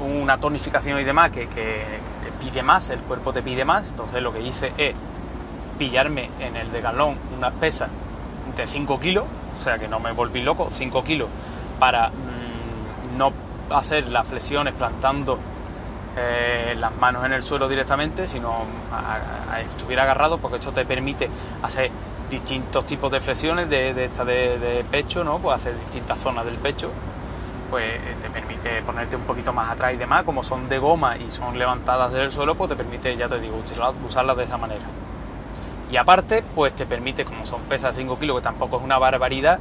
una 0.00 0.38
tonificación 0.38 0.98
y 1.00 1.04
demás 1.04 1.30
que, 1.30 1.48
que 1.48 1.84
te 2.22 2.32
pide 2.40 2.62
más, 2.62 2.90
el 2.90 3.00
cuerpo 3.00 3.32
te 3.32 3.42
pide 3.42 3.64
más, 3.64 3.84
entonces 3.86 4.22
lo 4.22 4.32
que 4.32 4.40
hice 4.40 4.72
es 4.76 4.94
pillarme 5.78 6.30
en 6.40 6.56
el 6.56 6.72
de 6.72 6.80
galón 6.80 7.16
unas 7.36 7.52
pesas 7.54 7.88
de 8.56 8.66
5 8.66 9.00
kilos, 9.00 9.24
o 9.58 9.62
sea 9.62 9.78
que 9.78 9.88
no 9.88 10.00
me 10.00 10.12
volví 10.12 10.42
loco, 10.42 10.68
5 10.70 11.04
kilos, 11.04 11.28
para 11.78 12.08
mm, 12.08 13.16
no 13.16 13.32
hacer 13.70 14.08
las 14.08 14.26
flexiones 14.26 14.74
plantando 14.74 15.38
eh, 16.16 16.74
las 16.78 16.94
manos 16.96 17.24
en 17.24 17.32
el 17.32 17.42
suelo 17.42 17.68
directamente, 17.68 18.28
sino 18.28 18.64
estuviera 19.70 20.02
agarrado, 20.02 20.38
porque 20.38 20.58
esto 20.58 20.72
te 20.72 20.84
permite 20.84 21.28
hacer 21.62 21.90
distintos 22.30 22.86
tipos 22.86 23.12
de 23.12 23.20
flexiones 23.20 23.68
de, 23.68 24.04
esta 24.04 24.24
de, 24.24 24.84
pecho, 24.90 25.24
¿no? 25.24 25.38
Pues 25.38 25.56
hacer 25.56 25.78
distintas 25.78 26.18
zonas 26.18 26.44
del 26.44 26.56
pecho, 26.56 26.90
pues 27.70 27.84
eh, 27.84 28.16
te 28.20 28.30
permite 28.30 28.82
ponerte 28.82 29.16
un 29.16 29.22
poquito 29.22 29.52
más 29.52 29.70
atrás 29.70 29.94
y 29.94 29.96
demás, 29.96 30.24
como 30.24 30.42
son 30.42 30.68
de 30.68 30.78
goma 30.78 31.16
y 31.16 31.30
son 31.30 31.58
levantadas 31.58 32.12
del 32.12 32.32
suelo, 32.32 32.54
pues 32.54 32.70
te 32.70 32.76
permite, 32.76 33.16
ya 33.16 33.28
te 33.28 33.38
digo, 33.38 33.62
usarlas 34.06 34.36
de 34.36 34.44
esa 34.44 34.58
manera. 34.58 34.84
Y 35.90 35.96
aparte, 35.96 36.42
pues 36.54 36.74
te 36.74 36.86
permite, 36.86 37.24
como 37.24 37.44
son 37.44 37.60
pesas 37.62 37.94
5 37.96 38.18
kilos, 38.18 38.38
que 38.38 38.42
tampoco 38.42 38.78
es 38.78 38.82
una 38.82 38.98
barbaridad, 38.98 39.58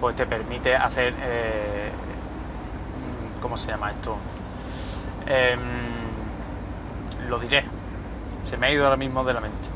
pues 0.00 0.16
te 0.16 0.26
permite 0.26 0.74
hacer, 0.74 1.14
eh, 1.20 1.90
¿cómo 3.40 3.56
se 3.56 3.68
llama 3.68 3.90
esto? 3.90 4.16
Em, 5.28 5.60
lo 7.28 7.38
diré, 7.38 7.62
se 8.42 8.56
me 8.56 8.66
ha 8.66 8.70
ido 8.72 8.84
ahora 8.84 8.96
mismo 8.96 9.22
de 9.24 9.32
la 9.34 9.40
mente. 9.40 9.68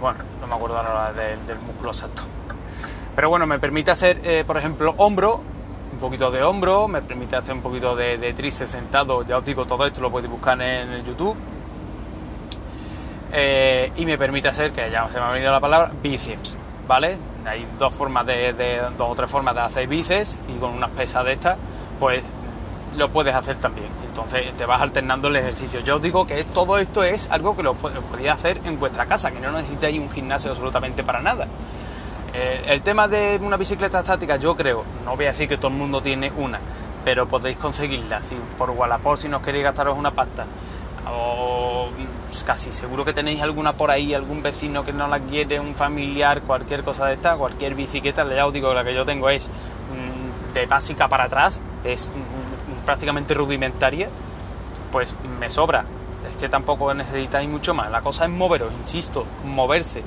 Bueno, 0.00 0.18
no 0.40 0.46
me 0.46 0.54
acuerdo 0.54 0.76
ahora 0.76 1.12
del 1.12 1.58
músculo 1.66 1.90
exacto. 1.90 2.22
Pero 3.14 3.30
bueno, 3.30 3.46
me 3.46 3.58
permite 3.58 3.90
hacer, 3.90 4.20
eh, 4.22 4.44
por 4.46 4.58
ejemplo, 4.58 4.94
hombro, 4.98 5.40
un 5.92 5.98
poquito 5.98 6.30
de 6.30 6.42
hombro, 6.42 6.86
me 6.86 7.00
permite 7.00 7.36
hacer 7.36 7.54
un 7.54 7.62
poquito 7.62 7.96
de, 7.96 8.18
de 8.18 8.50
sentado, 8.50 9.22
ya 9.22 9.38
os 9.38 9.44
digo, 9.44 9.64
todo 9.64 9.86
esto 9.86 10.02
lo 10.02 10.10
podéis 10.10 10.30
buscar 10.30 10.60
en 10.60 10.90
el 10.90 11.02
YouTube 11.02 11.34
eh, 13.32 13.90
y 13.96 14.04
me 14.04 14.18
permite 14.18 14.48
hacer, 14.48 14.72
que 14.72 14.90
ya 14.90 15.08
se 15.08 15.14
me 15.14 15.24
ha 15.24 15.30
venido 15.30 15.50
la 15.50 15.60
palabra, 15.60 15.90
bíceps, 16.02 16.56
¿vale? 16.86 17.18
Hay 17.46 17.66
dos 17.78 17.92
formas 17.94 18.26
de, 18.26 18.82
dos 18.96 19.10
o 19.10 19.14
tres 19.14 19.30
formas 19.30 19.54
de 19.54 19.60
hacer 19.62 19.86
bíceps 19.88 20.38
y 20.48 20.58
con 20.58 20.72
unas 20.72 20.90
pesas 20.90 21.24
de 21.24 21.32
estas, 21.32 21.56
pues 21.98 22.22
lo 22.96 23.10
puedes 23.10 23.34
hacer 23.34 23.56
también. 23.56 23.88
Entonces 24.06 24.52
te 24.56 24.66
vas 24.66 24.80
alternando 24.80 25.28
el 25.28 25.36
ejercicio. 25.36 25.80
Yo 25.80 25.96
os 25.96 26.02
digo 26.02 26.26
que 26.26 26.44
todo 26.44 26.78
esto 26.78 27.02
es 27.02 27.30
algo 27.30 27.56
que 27.56 27.62
lo, 27.62 27.74
podéis 27.74 28.30
hacer 28.30 28.60
en 28.64 28.78
vuestra 28.78 29.06
casa, 29.06 29.30
que 29.30 29.40
no 29.40 29.52
necesitáis 29.52 29.98
un 29.98 30.10
gimnasio 30.10 30.50
absolutamente 30.50 31.02
para 31.02 31.20
nada. 31.20 31.46
Eh, 32.34 32.64
el 32.66 32.82
tema 32.82 33.08
de 33.08 33.38
una 33.42 33.56
bicicleta 33.56 34.00
estática, 34.00 34.36
yo 34.36 34.56
creo, 34.56 34.84
no 35.04 35.16
voy 35.16 35.26
a 35.26 35.28
decir 35.28 35.48
que 35.48 35.56
todo 35.56 35.68
el 35.68 35.74
mundo 35.74 36.02
tiene 36.02 36.32
una, 36.36 36.58
pero 37.04 37.26
podéis 37.26 37.56
conseguirla. 37.56 38.22
Si 38.22 38.36
por 38.58 38.70
Wallapop, 38.70 39.16
si 39.16 39.28
no 39.28 39.40
queréis 39.40 39.64
gastaros 39.64 39.96
una 39.96 40.10
pasta, 40.10 40.44
o 41.10 41.88
pues 42.28 42.44
casi 42.44 42.72
seguro 42.72 43.04
que 43.04 43.12
tenéis 43.12 43.40
alguna 43.40 43.74
por 43.74 43.90
ahí, 43.90 44.12
algún 44.12 44.42
vecino 44.42 44.84
que 44.84 44.92
no 44.92 45.08
la 45.08 45.20
quiere, 45.20 45.60
un 45.60 45.74
familiar, 45.74 46.42
cualquier 46.42 46.82
cosa 46.82 47.06
de 47.06 47.14
esta, 47.14 47.36
cualquier 47.36 47.74
bicicleta, 47.74 48.26
ya 48.28 48.46
os 48.46 48.52
digo, 48.52 48.74
la 48.74 48.84
que 48.84 48.94
yo 48.94 49.04
tengo 49.04 49.30
es 49.30 49.48
mm, 49.48 50.52
de 50.52 50.66
básica 50.66 51.08
para 51.08 51.24
atrás, 51.24 51.60
es 51.84 52.10
mm, 52.10 52.45
prácticamente 52.86 53.34
rudimentaria, 53.34 54.08
pues 54.90 55.14
me 55.38 55.50
sobra. 55.50 55.84
Es 56.26 56.36
que 56.38 56.48
tampoco 56.48 56.94
necesitáis 56.94 57.48
mucho 57.48 57.74
más. 57.74 57.90
La 57.90 58.00
cosa 58.00 58.24
es 58.24 58.30
moveros, 58.30 58.72
insisto, 58.72 59.26
moverse, 59.44 60.02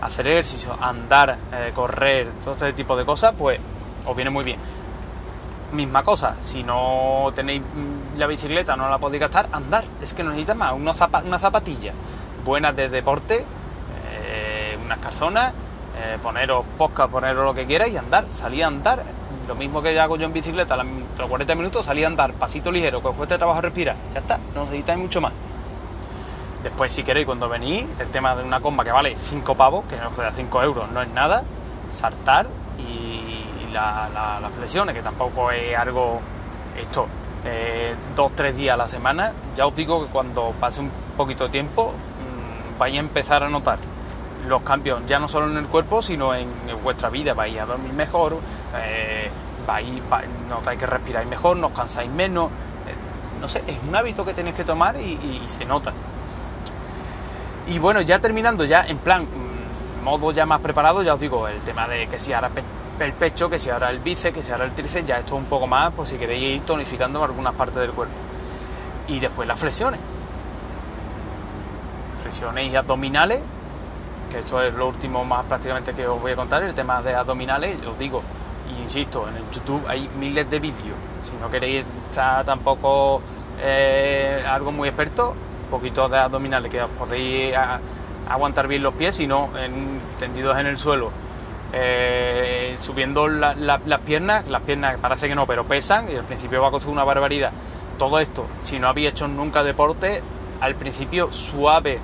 hacer 0.00 0.28
ejercicio, 0.28 0.76
andar, 0.80 1.36
eh, 1.52 1.72
correr, 1.74 2.28
todo 2.44 2.54
este 2.54 2.72
tipo 2.72 2.96
de 2.96 3.04
cosas, 3.04 3.34
pues 3.36 3.58
os 4.06 4.14
viene 4.14 4.30
muy 4.30 4.44
bien 4.44 4.60
misma 5.72 6.02
cosa, 6.02 6.34
si 6.38 6.62
no 6.62 7.30
tenéis 7.34 7.62
mm, 7.62 8.18
la 8.18 8.26
bicicleta, 8.26 8.76
no 8.76 8.88
la 8.88 8.98
podéis 8.98 9.20
gastar, 9.20 9.48
andar. 9.52 9.84
Es 10.02 10.14
que 10.14 10.22
no 10.22 10.30
necesitas 10.30 10.56
más, 10.56 10.72
una, 10.72 10.92
zapatilla 11.38 11.92
buena 12.44 12.72
de 12.72 12.88
deporte, 12.88 13.36
eh, 13.38 14.78
unas 14.84 14.98
calzonas, 14.98 15.52
eh, 16.00 16.18
poneros 16.22 16.64
posca, 16.76 17.08
poneros 17.08 17.44
lo 17.44 17.54
que 17.54 17.66
quieras 17.66 17.88
y 17.88 17.96
andar, 17.96 18.26
salir 18.28 18.64
a 18.64 18.68
andar. 18.68 19.02
Lo 19.48 19.54
mismo 19.54 19.80
que 19.80 19.98
hago 19.98 20.16
yo 20.18 20.26
en 20.26 20.32
bicicleta, 20.34 20.76
los 20.76 21.26
40 21.26 21.54
minutos 21.54 21.86
salir 21.86 22.04
a 22.04 22.08
andar, 22.08 22.34
pasito 22.34 22.70
ligero, 22.70 23.02
que 23.02 23.08
cueste 23.08 23.38
trabajo 23.38 23.62
respirar, 23.62 23.96
ya 24.12 24.20
está, 24.20 24.38
no 24.54 24.64
necesitáis 24.64 24.98
mucho 24.98 25.22
más. 25.22 25.32
Después, 26.62 26.92
si 26.92 27.02
queréis, 27.02 27.24
cuando 27.24 27.48
venís, 27.48 27.86
el 27.98 28.10
tema 28.10 28.36
de 28.36 28.44
una 28.44 28.60
comba 28.60 28.84
que 28.84 28.92
vale 28.92 29.16
5 29.16 29.54
pavos, 29.54 29.86
que 29.86 29.96
no 29.96 30.10
da 30.10 30.30
5 30.32 30.62
euros, 30.62 30.90
no 30.90 31.00
es 31.00 31.08
nada, 31.08 31.44
saltar 31.90 32.46
y 32.78 33.72
las 33.72 34.52
flexiones, 34.54 34.94
que 34.94 35.02
tampoco 35.02 35.50
es 35.50 35.74
algo 35.74 36.20
esto, 36.78 37.06
eh, 37.46 37.94
dos, 38.14 38.32
tres 38.32 38.54
días 38.54 38.74
a 38.74 38.76
la 38.76 38.88
semana, 38.88 39.32
ya 39.56 39.66
os 39.66 39.74
digo 39.74 40.04
que 40.04 40.12
cuando 40.12 40.52
pase 40.60 40.82
un 40.82 40.90
poquito 41.16 41.44
de 41.44 41.50
tiempo 41.50 41.94
mmm, 41.94 42.78
vais 42.78 42.94
a 42.94 42.98
empezar 42.98 43.42
a 43.42 43.48
notar 43.48 43.78
los 44.46 44.62
cambios, 44.62 45.00
ya 45.06 45.18
no 45.18 45.28
solo 45.28 45.50
en 45.50 45.56
el 45.56 45.66
cuerpo, 45.66 46.02
sino 46.02 46.34
en, 46.34 46.48
vuestra 46.82 47.10
vida, 47.10 47.34
vais 47.34 47.58
a 47.58 47.66
dormir 47.66 47.92
mejor, 47.92 48.38
eh, 48.76 49.30
vais, 49.66 49.86
notáis 50.48 50.78
que 50.78 50.86
respiráis 50.86 51.28
mejor, 51.28 51.56
nos 51.56 51.72
cansáis 51.72 52.10
menos, 52.10 52.50
eh, 52.50 53.40
no 53.40 53.48
sé, 53.48 53.62
es 53.66 53.78
un 53.86 53.94
hábito 53.94 54.24
que 54.24 54.34
tenéis 54.34 54.56
que 54.56 54.64
tomar 54.64 54.96
y, 54.96 55.42
se 55.46 55.64
nota. 55.64 55.92
Y 57.66 57.78
bueno, 57.78 58.00
ya 58.00 58.18
terminando, 58.18 58.64
ya 58.64 58.86
en 58.86 58.98
plan 58.98 59.26
modo 60.02 60.32
ya 60.32 60.46
más 60.46 60.60
preparado, 60.60 61.02
ya 61.02 61.14
os 61.14 61.20
digo, 61.20 61.48
el 61.48 61.60
tema 61.60 61.86
de 61.86 62.06
que 62.08 62.18
si 62.18 62.32
ahora 62.32 62.50
el 63.04 63.12
pecho, 63.12 63.48
que 63.50 63.58
si 63.58 63.70
ahora 63.70 63.90
el 63.90 63.98
bíceps, 63.98 64.34
que 64.34 64.42
si 64.42 64.52
ahora 64.52 64.64
el 64.64 64.72
tríceps, 64.72 65.06
ya 65.06 65.18
esto 65.18 65.36
un 65.36 65.44
poco 65.44 65.66
más, 65.66 65.92
por 65.92 66.06
si 66.06 66.16
queréis 66.16 66.56
ir 66.56 66.62
tonificando 66.62 67.22
algunas 67.22 67.54
partes 67.54 67.76
del 67.76 67.90
cuerpo. 67.90 68.14
Y 69.08 69.20
después 69.20 69.46
las 69.46 69.58
flexiones. 69.58 70.00
Flexiones 72.22 72.72
y 72.72 72.76
abdominales, 72.76 73.40
que 74.30 74.38
esto 74.38 74.62
es 74.62 74.74
lo 74.74 74.88
último 74.88 75.24
más 75.24 75.44
prácticamente 75.46 75.92
que 75.94 76.06
os 76.06 76.20
voy 76.20 76.32
a 76.32 76.36
contar, 76.36 76.62
el 76.62 76.74
tema 76.74 77.00
de 77.02 77.14
abdominales, 77.14 77.78
os 77.86 77.98
digo, 77.98 78.22
insisto, 78.80 79.28
en 79.28 79.36
el 79.36 79.50
YouTube 79.50 79.84
hay 79.88 80.08
miles 80.18 80.48
de 80.50 80.58
vídeos. 80.58 80.96
Si 81.24 81.36
no 81.40 81.50
queréis 81.50 81.84
estar 82.08 82.44
tampoco 82.44 83.20
eh, 83.60 84.42
algo 84.48 84.72
muy 84.72 84.88
experto, 84.88 85.30
un 85.30 85.70
poquito 85.70 86.08
de 86.08 86.18
abdominales 86.18 86.70
que 86.70 86.82
os 86.82 86.90
podéis 86.90 87.54
aguantar 88.28 88.68
bien 88.68 88.82
los 88.82 88.94
pies, 88.94 89.16
sino 89.16 89.50
en, 89.58 90.00
tendidos 90.18 90.58
en 90.58 90.66
el 90.66 90.78
suelo, 90.78 91.10
eh, 91.72 92.76
subiendo 92.80 93.28
las 93.28 94.00
piernas, 94.00 94.48
las 94.48 94.62
piernas 94.62 94.96
parece 94.98 95.28
que 95.28 95.34
no, 95.34 95.46
pero 95.46 95.64
pesan 95.64 96.10
y 96.10 96.16
al 96.16 96.24
principio 96.24 96.62
va 96.62 96.68
a 96.68 96.70
costar 96.70 96.92
una 96.92 97.04
barbaridad. 97.04 97.52
Todo 97.98 98.20
esto, 98.20 98.46
si 98.60 98.78
no 98.78 98.88
habéis 98.88 99.10
hecho 99.10 99.28
nunca 99.28 99.62
deporte, 99.64 100.22
al 100.60 100.74
principio 100.76 101.32
suave, 101.32 101.98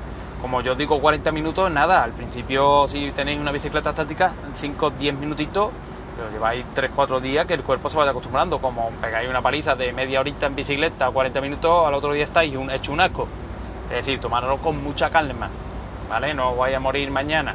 como 0.44 0.60
yo 0.60 0.74
digo 0.74 1.00
40 1.00 1.32
minutos, 1.32 1.70
nada, 1.70 2.04
al 2.04 2.12
principio 2.12 2.86
si 2.86 3.10
tenéis 3.12 3.40
una 3.40 3.50
bicicleta 3.50 3.88
estática, 3.88 4.30
5 4.54 4.90
10 4.90 5.14
minutitos, 5.14 5.70
pero 6.14 6.30
lleváis 6.30 6.66
3-4 6.76 7.18
días 7.20 7.46
que 7.46 7.54
el 7.54 7.62
cuerpo 7.62 7.88
se 7.88 7.96
vaya 7.96 8.10
acostumbrando, 8.10 8.58
como 8.58 8.90
pegáis 9.00 9.26
una 9.30 9.40
paliza 9.40 9.74
de 9.74 9.90
media 9.94 10.20
horita 10.20 10.44
en 10.44 10.54
bicicleta, 10.54 11.10
40 11.10 11.40
minutos, 11.40 11.86
al 11.86 11.94
otro 11.94 12.12
día 12.12 12.24
estáis 12.24 12.54
hecho 12.72 12.92
un 12.92 13.00
asco. 13.00 13.26
Es 13.88 14.04
decir, 14.04 14.20
tomarlo 14.20 14.58
con 14.58 14.84
mucha 14.84 15.08
calma. 15.08 15.48
¿vale? 16.10 16.34
No 16.34 16.54
vaya 16.56 16.76
a 16.76 16.80
morir 16.80 17.10
mañana, 17.10 17.54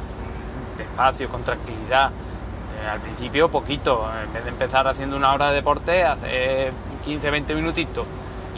despacio, 0.76 1.28
con 1.28 1.44
tranquilidad. 1.44 2.10
Eh, 2.10 2.88
al 2.88 2.98
principio 2.98 3.48
poquito, 3.48 4.04
en 4.24 4.32
vez 4.32 4.42
de 4.42 4.50
empezar 4.50 4.88
haciendo 4.88 5.16
una 5.16 5.32
hora 5.32 5.50
de 5.50 5.54
deporte, 5.54 6.02
hace 6.02 6.72
15, 7.04 7.30
20 7.30 7.54
minutitos 7.54 8.04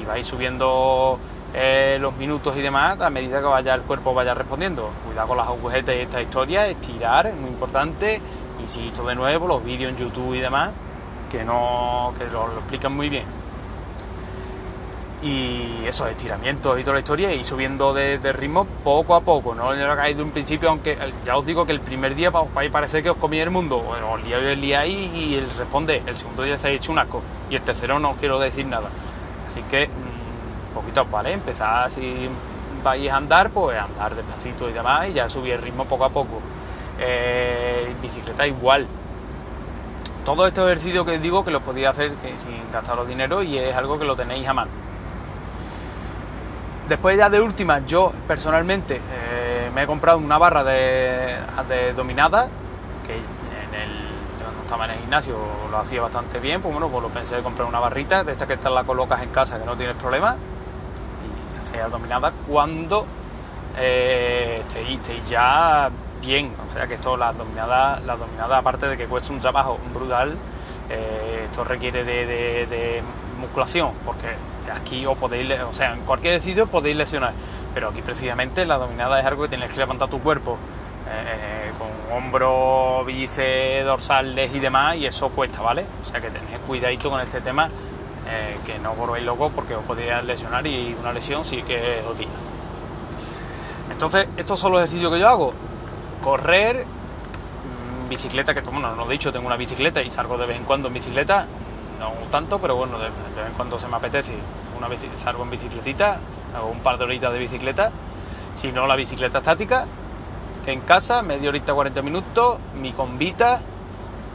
y 0.01 0.07
vais 0.07 0.27
subiendo 0.27 1.18
eh, 1.55 1.99
los 2.01 2.17
minutos 2.17 2.57
y 2.57 2.62
demás 2.62 3.01
a 3.01 3.11
medida 3.11 3.41
que 3.41 3.47
vaya 3.47 3.75
el 3.75 3.83
cuerpo 3.83 4.15
vaya 4.15 4.35
respondiendo. 4.35 4.91
Cuidado 5.07 5.29
con 5.29 5.37
las 5.37 5.47
agujetas 5.47 5.95
y 5.95 5.99
esta 5.99 6.23
historia, 6.23 6.67
estirar, 6.67 7.27
es 7.27 7.35
muy 7.35 7.51
importante. 7.51 8.21
Insisto 8.61 9.05
de 9.05 9.15
nuevo, 9.15 9.47
los 9.47 9.65
vídeos 9.65 9.93
en 9.93 9.99
YouTube 9.99 10.35
y 10.35 10.41
demás, 10.41 10.71
que 11.31 11.45
no 11.45 12.12
que 12.19 12.25
lo 12.27 12.47
explican 12.59 12.95
muy 12.95 13.09
bien 13.09 13.43
y 15.23 15.85
esos 15.87 16.11
estiramientos 16.11 16.79
y 16.79 16.83
toda 16.83 16.95
la 16.95 17.01
historia 17.01 17.33
y 17.33 17.45
subiendo 17.45 17.95
de, 17.95 18.19
ritmo 18.33 18.65
poco 18.65 19.15
a 19.15 19.21
poco, 19.21 19.55
no 19.55 19.73
lo 19.73 19.93
hagáis 19.93 20.17
de 20.17 20.23
un 20.23 20.31
principio, 20.31 20.69
aunque 20.69 20.99
ya 21.25 21.37
os 21.37 21.47
digo 21.47 21.65
que 21.65 21.73
el 21.73 21.81
primer 21.81 22.15
día 22.15 22.31
os 22.31 22.49
va 22.57 22.62
a 22.62 22.71
parecer 22.71 23.03
que 23.03 23.11
os 23.11 23.17
comí 23.17 23.38
el 23.38 23.51
mundo, 23.51 23.79
os 23.79 24.25
liáis, 24.25 24.59
liáis 24.59 25.15
y 25.15 25.37
él 25.37 25.49
responde, 25.57 26.03
el 26.07 26.17
segundo 26.17 26.43
día 26.43 26.55
estáis 26.55 26.81
hecho 26.81 26.93
un 26.93 26.99
asco 26.99 27.23
y 27.49 27.55
el 27.55 27.62
tercero 27.62 27.99
no 27.99 28.11
os 28.11 28.17
quiero 28.17 28.38
decir 28.41 28.67
nada. 28.67 28.88
Así 29.47 29.62
que, 29.71 29.88
poquito, 30.92 31.07
¿vale? 31.11 31.38
Si 31.90 32.28
vais 32.83 33.11
a 33.11 33.16
andar, 33.16 33.50
pues 33.50 33.78
andar 33.78 34.14
despacito 34.14 34.68
y 34.68 34.72
demás 34.72 35.09
y 35.09 35.12
ya 35.14 35.28
subir 35.28 35.55
el 35.55 35.62
ritmo 35.62 35.85
poco 35.85 36.05
a 36.05 36.11
poco. 36.11 36.40
Eh, 36.98 37.94
bicicleta 38.00 38.46
igual, 38.46 38.87
todo 40.24 40.46
estos 40.46 40.66
ejercicios 40.66 41.05
que 41.05 41.16
os 41.16 41.22
digo 41.22 41.44
que 41.44 41.50
los 41.50 41.62
podéis 41.62 41.88
hacer 41.88 42.12
sin 42.12 42.72
gastaros 42.72 43.09
dinero 43.09 43.42
y 43.42 43.59
es 43.59 43.74
algo 43.74 43.98
que 43.98 44.05
lo 44.05 44.14
tenéis 44.14 44.46
a 44.46 44.52
mano. 44.52 44.70
Después 46.88 47.16
ya 47.16 47.31
de 47.31 47.40
última, 47.40 47.78
yo 47.87 48.12
personalmente 48.28 48.96
eh, 48.96 49.70
me 49.74 49.85
he 49.85 49.87
comprado 49.87 50.18
una 50.18 50.37
barra 50.37 50.62
de, 50.64 51.38
dominada, 51.96 52.48
que 53.07 53.14
cuando 54.42 54.62
estaba 54.62 54.85
en 54.85 54.90
el 54.90 54.98
gimnasio 54.98 55.37
lo 55.70 55.78
hacía 55.78 56.02
bastante 56.02 56.38
bien, 56.38 56.61
pues 56.61 56.72
bueno, 56.72 56.88
pues 56.88 57.02
lo 57.02 57.09
pensé 57.09 57.37
de 57.37 57.42
comprar 57.42 57.66
una 57.66 57.81
barrita, 57.81 58.24
de 58.24 58.33
esta 58.33 58.46
que 58.46 58.59
la 58.68 58.85
colocas 58.85 59.22
en 59.22 59.31
casa 59.31 59.59
que 59.59 59.64
no 59.64 59.76
tienes 59.76 59.96
problema, 59.96 60.37
y 61.73 61.77
hacía 61.77 61.89
dominada 61.89 62.33
cuando 62.47 63.07
eh, 63.79 64.61
estéis, 64.61 65.25
ya 65.29 65.91
bien, 66.21 66.53
o 66.69 66.71
sea 66.73 66.87
que 66.87 66.95
esto, 66.95 67.17
la 67.17 67.33
dominada, 67.33 68.01
la 68.07 68.17
dominada 68.17 68.59
aparte 68.59 68.87
de 68.87 68.97
que 68.97 69.07
cuesta 69.07 69.33
un 69.33 69.41
trabajo 69.41 69.79
brutal, 69.93 70.37
eh, 70.91 71.43
esto 71.47 71.65
requiere 71.65 72.05
de 72.05 73.03
musculación, 73.41 73.93
porque 74.05 74.29
aquí 74.71 75.05
os 75.07 75.19
podéis, 75.19 75.51
o 75.61 75.73
sea, 75.73 75.95
en 75.95 76.01
cualquier 76.03 76.41
sitio 76.41 76.67
podéis 76.67 76.97
lesionar, 76.97 77.33
pero 77.75 77.89
aquí 77.89 78.03
precisamente 78.03 78.65
la 78.65 78.79
dominada 78.79 79.21
es 79.21 79.27
algo 79.27 79.43
que 79.43 79.49
tienes 79.51 79.71
que 79.71 79.79
levantar 79.79 80.09
tu 80.09 80.21
cuerpo 80.21 80.57
eh, 81.09 81.73
con 81.79 82.17
hombros, 82.17 83.05
bíceps, 83.07 83.85
dorsales 83.85 84.55
y 84.55 84.61
demás, 84.61 84.97
y 84.97 85.07
eso 85.07 85.29
cuesta, 85.31 85.61
¿vale? 85.61 85.85
O 86.03 86.05
sea 86.05 86.21
que 86.21 86.31
tenéis 86.31 86.59
cuidadito 86.67 87.11
con 87.11 87.21
este 87.21 87.41
tema, 87.41 87.69
eh, 88.29 88.57
que 88.65 88.79
no 88.79 88.93
os 88.93 88.99
volvéis 88.99 89.25
locos 89.25 89.53
porque 89.55 89.75
os 89.75 89.85
podéis 89.85 90.23
lesionar 90.25 90.67
y 90.67 90.97
una 90.99 91.13
lesión 91.13 91.45
sí 91.45 91.63
que 91.63 91.99
es 91.99 92.07
jodida. 92.07 92.31
Entonces, 93.91 94.29
estos 94.37 94.59
son 94.59 94.73
los 94.73 94.81
ejercicios 94.81 95.13
que 95.13 95.19
yo 95.19 95.29
hago. 95.29 95.53
Correr, 96.23 96.85
mm, 96.85 98.09
bicicleta, 98.09 98.55
que 98.55 98.61
bueno, 98.61 98.95
no 98.95 99.07
he 99.07 99.13
dicho, 99.13 99.33
tengo 99.33 99.47
una 99.47 99.57
bicicleta 99.57 100.03
y 100.03 100.11
salgo 100.11 100.39
de 100.39 100.47
vez 100.47 100.57
en 100.57 100.65
cuando 100.65 100.89
en 100.89 100.95
bicicleta, 100.95 101.47
no 101.99 102.11
tanto, 102.31 102.59
pero 102.59 102.77
bueno, 102.77 102.99
de, 102.99 103.05
vez 103.05 103.47
en 103.49 103.55
cuando 103.55 103.79
se 103.79 103.89
me 103.89 103.97
apetece, 103.97 104.35
una 104.77 104.89
vez 104.89 105.01
salgo 105.17 105.43
en 105.43 105.51
bicicletita, 105.51 106.19
hago 106.57 106.69
un 106.69 106.81
par 106.81 106.99
de 106.99 107.05
horitas 107.05 107.33
de 107.33 107.39
bicicleta, 107.39 107.91
si 108.57 108.73
no 108.73 108.87
la 108.87 108.97
bicicleta 108.97 109.39
estática, 109.39 109.87
en 110.67 110.81
casa, 110.81 111.23
media 111.23 111.49
horita, 111.49 111.75
40 111.75 112.03
minutos, 112.03 112.59
mi 112.81 112.93
combita, 112.93 113.61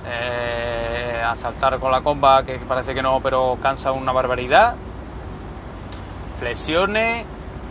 eh, 0.06 1.24
a 1.26 1.36
saltar 1.36 1.80
con 1.80 1.92
la 1.92 2.02
comba, 2.02 2.44
que 2.44 2.58
parece 2.60 2.94
que 2.94 3.02
no, 3.02 3.20
pero 3.22 3.58
cansa 3.62 3.92
una 3.92 4.12
barbaridad, 4.12 4.76
flexiones, 6.40 7.26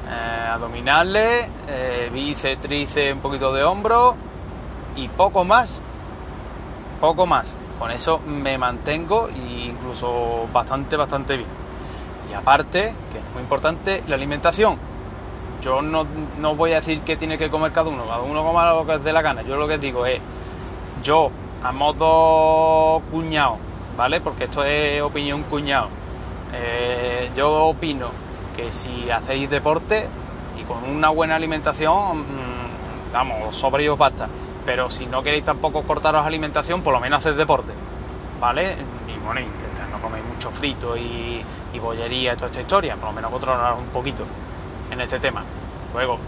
eh, 0.08 0.48
abdominales, 0.52 1.48
eh, 1.68 2.10
bíceps, 2.12 2.60
tríceps, 2.60 3.14
un 3.14 3.20
poquito 3.20 3.52
de 3.52 3.64
hombro 3.64 4.14
y 4.94 5.08
poco 5.08 5.44
más, 5.44 5.82
poco 7.00 7.26
más. 7.26 7.56
Con 7.78 7.90
eso 7.90 8.20
me 8.26 8.56
mantengo 8.56 9.28
e 9.28 9.66
incluso 9.66 10.48
bastante, 10.52 10.96
bastante 10.96 11.36
bien. 11.36 11.48
Y 12.30 12.34
aparte, 12.34 12.94
que 13.12 13.18
es 13.18 13.24
muy 13.34 13.42
importante, 13.42 14.02
la 14.08 14.14
alimentación. 14.14 14.78
Yo 15.62 15.82
no, 15.82 16.06
voy 16.54 16.72
a 16.72 16.76
decir 16.76 17.00
que 17.00 17.16
tiene 17.16 17.36
que 17.36 17.50
comer 17.50 17.72
cada 17.72 17.88
uno, 17.88 18.06
cada 18.06 18.22
uno 18.22 18.44
coma 18.44 18.72
lo 18.72 18.86
que 18.86 18.98
de 18.98 19.12
la 19.12 19.22
gana. 19.22 19.42
Yo 19.42 19.56
lo 19.56 19.66
que 19.66 19.78
digo 19.78 20.06
es, 20.06 20.20
yo 21.02 21.30
a 21.66 21.72
modo 21.72 23.02
cuñado, 23.10 23.58
¿vale? 23.96 24.20
Porque 24.20 24.44
esto 24.44 24.64
es 24.64 25.02
opinión 25.02 25.42
cuñado. 25.44 25.88
Eh, 26.52 27.30
yo 27.36 27.66
opino 27.66 28.08
que 28.54 28.70
si 28.70 29.10
hacéis 29.10 29.50
deporte 29.50 30.06
y 30.58 30.62
con 30.62 30.84
una 30.84 31.10
buena 31.10 31.36
alimentación, 31.36 32.20
mm, 32.20 33.12
vamos, 33.12 33.56
sobre 33.56 33.84
y 33.84 33.88
os 33.88 33.98
basta 33.98 34.28
pero 34.66 34.90
si 34.90 35.06
no 35.06 35.22
queréis 35.22 35.44
tampoco 35.44 35.82
cortaros 35.82 36.26
alimentación, 36.26 36.82
por 36.82 36.92
lo 36.92 37.00
menos 37.00 37.20
haced 37.20 37.36
deporte, 37.36 37.72
¿vale? 38.40 38.76
Y 39.06 39.24
bueno, 39.24 39.40
intentad 39.40 39.86
no 39.90 39.98
comer 39.98 40.22
mucho 40.24 40.50
frito 40.50 40.96
y, 40.96 41.44
bollería 41.80 42.32
y 42.32 42.36
toda 42.36 42.46
esta 42.46 42.60
historia, 42.62 42.96
por 42.96 43.10
lo 43.10 43.12
menos 43.12 43.30
controlar 43.30 43.74
un 43.74 43.86
poquito 43.88 44.24
en 44.90 44.98
este 44.98 45.20
tema. 45.20 45.44
Luego, 45.92 46.18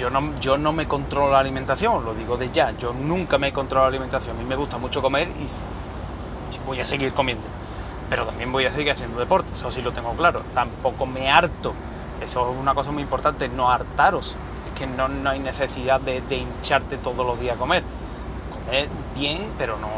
yo 0.00 0.08
no, 0.08 0.34
yo 0.40 0.56
no 0.56 0.72
me 0.72 0.88
controlo 0.88 1.30
la 1.30 1.40
alimentación, 1.40 2.04
lo 2.04 2.14
digo 2.14 2.38
de 2.38 2.50
ya, 2.50 2.70
yo 2.72 2.94
nunca 2.94 3.36
me 3.36 3.52
controlo 3.52 3.84
la 3.84 3.88
alimentación, 3.88 4.34
a 4.34 4.40
mí 4.40 4.46
me 4.46 4.56
gusta 4.56 4.78
mucho 4.78 5.02
comer 5.02 5.28
y 5.28 5.46
voy 6.66 6.80
a 6.80 6.84
seguir 6.84 7.12
comiendo, 7.12 7.44
pero 8.08 8.24
también 8.24 8.50
voy 8.50 8.64
a 8.64 8.72
seguir 8.72 8.92
haciendo 8.92 9.20
deporte, 9.20 9.52
eso 9.52 9.70
sí 9.70 9.82
lo 9.82 9.92
tengo 9.92 10.12
claro, 10.14 10.42
tampoco 10.54 11.04
me 11.04 11.30
harto, 11.30 11.74
eso 12.24 12.50
es 12.50 12.58
una 12.58 12.74
cosa 12.74 12.90
muy 12.92 13.02
importante, 13.02 13.46
no 13.48 13.70
hartaros, 13.70 14.36
que 14.80 14.86
no, 14.86 15.28
hay 15.28 15.38
necesidad 15.38 16.00
de, 16.00 16.22
hincharte 16.30 16.96
todos 16.96 17.26
los 17.26 17.38
días 17.38 17.56
a 17.56 17.58
comer. 17.58 17.82
Comer 18.64 18.88
bien, 19.14 19.52
pero 19.58 19.76
no 19.78 19.88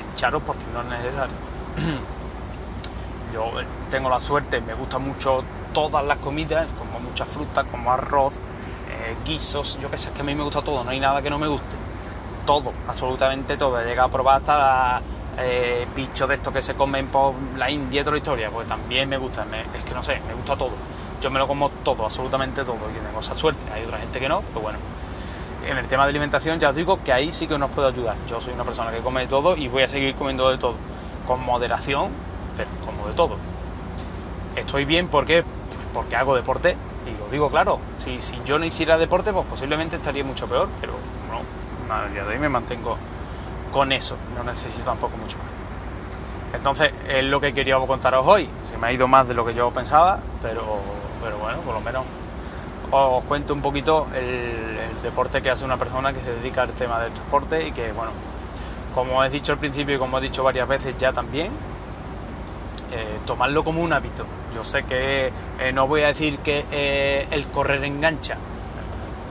hincharos 0.00 0.42
porque 0.42 0.64
no 0.74 0.80
es 0.80 0.86
necesario. 0.86 1.34
Yo 3.32 3.60
eh, 3.60 3.66
tengo 3.88 4.10
la 4.10 4.18
suerte, 4.18 4.60
me 4.60 4.74
gustan 4.74 5.02
mucho 5.02 5.44
todas 5.72 6.04
las 6.04 6.18
comidas, 6.18 6.66
como 6.76 6.98
muchas 6.98 7.28
frutas, 7.28 7.64
como 7.70 7.92
arroz, 7.92 8.34
guisos, 9.24 9.78
yo 9.80 9.90
que 9.90 9.98
sé, 9.98 10.10
que 10.12 10.20
a 10.20 10.24
mí 10.24 10.34
me 10.34 10.42
gusta 10.42 10.62
todo, 10.62 10.84
no 10.84 10.90
hay 10.90 11.00
nada 11.00 11.22
que 11.22 11.30
no 11.30 11.38
me 11.38 11.48
guste. 11.48 11.76
Todo, 12.46 12.72
absolutamente 12.88 13.56
todo. 13.56 13.80
He 13.80 13.84
llegado 13.84 14.08
a 14.08 14.10
probar 14.10 14.36
hasta 14.38 15.00
eh, 15.38 15.86
bichos 15.94 16.28
de 16.28 16.34
estos 16.34 16.52
que 16.52 16.62
se 16.62 16.74
comen 16.74 17.08
por 17.08 17.34
la 17.56 17.70
India 17.70 18.00
y 18.00 18.04
toda 18.04 18.12
la 18.12 18.18
historia, 18.18 18.50
pues 18.50 18.66
también 18.66 19.08
me 19.08 19.16
gusta, 19.16 19.46
es 19.76 19.84
que 19.84 19.94
no 19.94 20.02
sé, 20.02 20.20
me 20.26 20.34
gusta 20.34 20.56
todo 20.56 20.72
yo 21.22 21.30
me 21.30 21.38
lo 21.38 21.46
como 21.46 21.70
todo, 21.70 22.04
absolutamente 22.04 22.64
todo, 22.64 22.78
y 22.90 23.06
tengo 23.06 23.20
esa 23.20 23.34
suerte. 23.36 23.60
Hay 23.72 23.84
otra 23.84 23.98
gente 23.98 24.18
que 24.18 24.28
no, 24.28 24.42
pero 24.48 24.60
bueno. 24.60 24.78
En 25.64 25.78
el 25.78 25.86
tema 25.86 26.02
de 26.02 26.10
alimentación 26.10 26.58
ya 26.58 26.70
os 26.70 26.76
digo 26.76 26.98
que 27.04 27.12
ahí 27.12 27.30
sí 27.30 27.46
que 27.46 27.56
nos 27.56 27.70
puedo 27.70 27.86
ayudar. 27.86 28.16
Yo 28.28 28.40
soy 28.40 28.52
una 28.52 28.64
persona 28.64 28.90
que 28.90 28.98
come 28.98 29.28
todo 29.28 29.56
y 29.56 29.68
voy 29.68 29.84
a 29.84 29.88
seguir 29.88 30.16
comiendo 30.16 30.50
de 30.50 30.58
todo. 30.58 30.74
Con 31.24 31.40
moderación, 31.40 32.08
pero 32.56 32.68
como 32.84 33.06
de 33.06 33.14
todo. 33.14 33.36
Estoy 34.56 34.84
bien 34.84 35.06
porque, 35.06 35.44
porque 35.94 36.16
hago 36.16 36.34
deporte, 36.34 36.76
Y 37.06 37.18
lo 37.18 37.28
digo 37.30 37.50
claro, 37.50 37.80
si, 37.98 38.20
si 38.20 38.38
yo 38.44 38.58
no 38.58 38.64
hiciera 38.64 38.96
deporte, 38.96 39.32
pues 39.32 39.46
posiblemente 39.46 39.96
estaría 39.96 40.24
mucho 40.24 40.46
peor, 40.46 40.68
pero 40.80 40.94
no, 41.30 41.94
a 41.94 42.08
día 42.08 42.24
de 42.24 42.34
hoy 42.34 42.38
me 42.38 42.48
mantengo 42.48 42.96
con 43.72 43.90
eso, 43.92 44.16
no 44.36 44.44
necesito 44.44 44.84
tampoco 44.84 45.16
mucho 45.16 45.38
más. 45.38 45.46
Entonces, 46.54 46.92
es 47.08 47.24
lo 47.24 47.40
que 47.40 47.54
quería 47.54 47.78
contaros 47.78 48.26
hoy. 48.26 48.48
Se 48.68 48.76
me 48.76 48.88
ha 48.88 48.92
ido 48.92 49.08
más 49.08 49.26
de 49.26 49.34
lo 49.34 49.44
que 49.44 49.54
yo 49.54 49.70
pensaba, 49.70 50.20
pero, 50.42 50.62
pero 51.22 51.38
bueno, 51.38 51.58
por 51.60 51.74
lo 51.74 51.80
menos 51.80 52.04
os 52.90 53.24
cuento 53.24 53.54
un 53.54 53.62
poquito 53.62 54.06
el, 54.14 55.02
deporte 55.02 55.42
que 55.42 55.50
hace 55.50 55.64
una 55.64 55.76
persona 55.76 56.12
que 56.12 56.20
se 56.20 56.30
dedica 56.30 56.62
al 56.62 56.70
tema 56.70 57.00
del 57.00 57.10
transporte 57.12 57.66
y 57.66 57.72
que, 57.72 57.90
bueno, 57.90 58.12
como 58.94 59.24
he 59.24 59.30
dicho 59.30 59.50
al 59.50 59.58
principio 59.58 59.96
y 59.96 59.98
como 59.98 60.18
he 60.18 60.20
dicho 60.20 60.44
varias 60.44 60.68
veces 60.68 60.96
ya 60.96 61.12
también, 61.12 61.50
eh, 62.92 63.20
tomarlo 63.24 63.64
como 63.64 63.82
un 63.82 63.92
hábito. 63.92 64.26
Yo 64.54 64.64
sé 64.64 64.82
que 64.82 65.32
eh, 65.58 65.72
no 65.72 65.86
voy 65.88 66.02
a 66.02 66.08
decir 66.08 66.38
que 66.38 66.66
eh, 66.70 67.26
el 67.30 67.46
correr 67.46 67.82
engancha, 67.84 68.36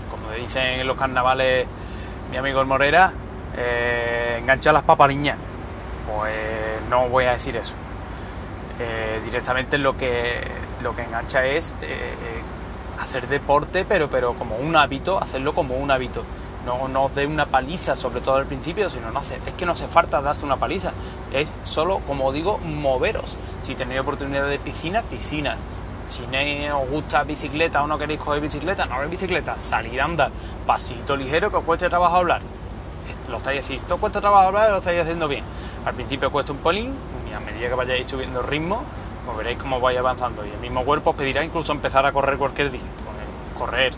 como 0.10 0.32
dicen 0.32 0.80
en 0.80 0.88
los 0.88 0.98
carnavales 0.98 1.68
mi 2.32 2.38
amigo 2.38 2.60
el 2.60 2.66
Morera, 2.66 3.14
engancha 4.38 4.72
las 4.72 4.84
papaliñas. 4.84 5.38
Pues 6.08 6.34
no 6.90 7.08
voy 7.10 7.26
a 7.26 7.34
decir 7.34 7.56
eso. 7.56 7.76
directamente 9.26 9.78
lo 9.78 9.96
que, 9.96 10.42
lo 10.82 10.96
que 10.96 11.04
engancha 11.04 11.46
es 11.46 11.76
hacer 13.00 13.28
deporte, 13.28 13.86
pero, 13.88 14.10
pero 14.10 14.34
como 14.34 14.56
un 14.56 14.76
hábito, 14.76 15.22
hacerlo 15.22 15.54
como 15.54 15.76
un 15.76 15.92
hábito. 15.92 16.24
No, 16.66 16.88
no 16.88 17.10
de 17.10 17.26
una 17.26 17.48
paliza, 17.48 17.96
sobre 17.96 18.22
todo 18.22 18.36
al 18.36 18.46
principio, 18.46 18.90
sino 18.90 19.10
no 19.10 19.20
hace, 19.20 19.40
es 19.46 19.54
que 19.56 19.66
no 19.66 19.72
hace 19.72 19.88
falta 19.88 20.22
darse 20.22 20.46
una 20.46 20.58
paliza. 20.58 20.92
Es 21.34 21.56
solo, 21.64 22.00
como 22.06 22.32
digo, 22.32 22.60
moveros. 22.60 23.36
Si 23.64 23.74
tenéis 23.74 24.02
oportunidad 24.02 24.48
de 24.48 24.60
piscina, 24.60 25.02
piscina. 25.02 25.58
Si 26.10 26.28
no 26.28 26.82
os 26.82 26.90
gusta 26.90 27.24
bicicleta 27.24 27.82
o 27.82 27.88
no 27.88 27.98
queréis 27.98 28.20
coger 28.20 28.42
bicicleta, 28.42 28.86
no 28.86 28.96
hagáis 28.96 29.12
bicicleta. 29.12 29.60
Salir 29.60 30.02
a 30.02 30.06
andar. 30.06 30.30
Pasito 30.68 31.16
ligero 31.16 31.50
que 31.50 31.58
os 31.58 31.64
cueste 31.64 31.90
trabajo 31.90 32.18
hablar. 32.18 32.42
Lo 33.30 33.38
estáis 33.38 33.62
haciendo, 33.62 33.84
esto 33.84 33.98
cuesta 33.98 34.20
trabajo 34.22 34.50
hablar, 34.50 34.72
lo 34.72 34.78
estáis 34.78 35.02
haciendo 35.02 35.28
bien. 35.28 35.44
Al 35.86 35.94
principio 35.94 36.32
cuesta 36.32 36.52
un 36.52 36.60
polín, 36.60 36.94
y 37.30 37.34
a 37.34 37.40
medida 37.40 37.70
que 37.70 37.76
vayáis 37.76 38.08
subiendo 38.08 38.42
ritmo, 38.42 38.84
pues 39.26 39.38
veréis 39.38 39.58
cómo 39.58 39.80
vais 39.80 39.98
avanzando. 39.98 40.46
Y 40.46 40.50
el 40.50 40.60
mismo 40.60 40.84
cuerpo 40.84 41.12
os 41.12 41.16
pedirá 41.16 41.44
incluso 41.44 41.72
empezar 41.72 42.06
a 42.06 42.12
correr 42.12 42.38
cualquier 42.38 42.72
día. 42.72 42.82
Correr. 43.58 43.94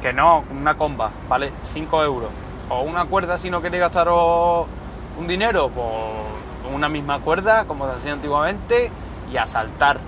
Que 0.00 0.12
no, 0.12 0.44
una 0.50 0.76
comba, 0.76 1.10
¿vale? 1.28 1.52
5 1.72 2.02
euros. 2.04 2.30
O 2.68 2.82
una 2.82 3.04
cuerda 3.04 3.38
si 3.38 3.50
no 3.50 3.62
queréis 3.62 3.80
gastaros 3.80 4.66
un 5.18 5.26
dinero, 5.26 5.70
pues 5.74 5.86
una 6.74 6.88
misma 6.88 7.20
cuerda, 7.20 7.64
como 7.64 7.88
se 7.88 7.96
hacía 7.96 8.12
antiguamente, 8.12 8.90
y 9.32 9.36
a 9.36 9.46
saltar. 9.46 9.98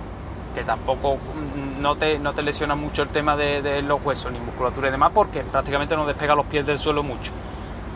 Que 0.53 0.63
tampoco 0.63 1.15
mm, 1.15 1.81
no 1.81 1.95
te, 1.95 2.19
no 2.19 2.33
te 2.33 2.41
lesiona 2.41 2.75
mucho 2.75 3.03
el 3.03 3.09
tema 3.09 3.35
de, 3.35 3.81
los 3.81 4.03
huesos 4.03 4.31
ni 4.31 4.39
musculatura 4.39 4.89
y 4.89 4.91
demás, 4.91 5.11
porque 5.13 5.41
prácticamente 5.41 5.95
no 5.95 6.05
despega 6.05 6.35
los 6.35 6.45
pies 6.45 6.65
del 6.65 6.77
suelo 6.77 7.03
mucho. 7.03 7.31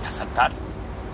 Y 0.04 0.08
a 0.08 0.10
saltar. 0.10 0.52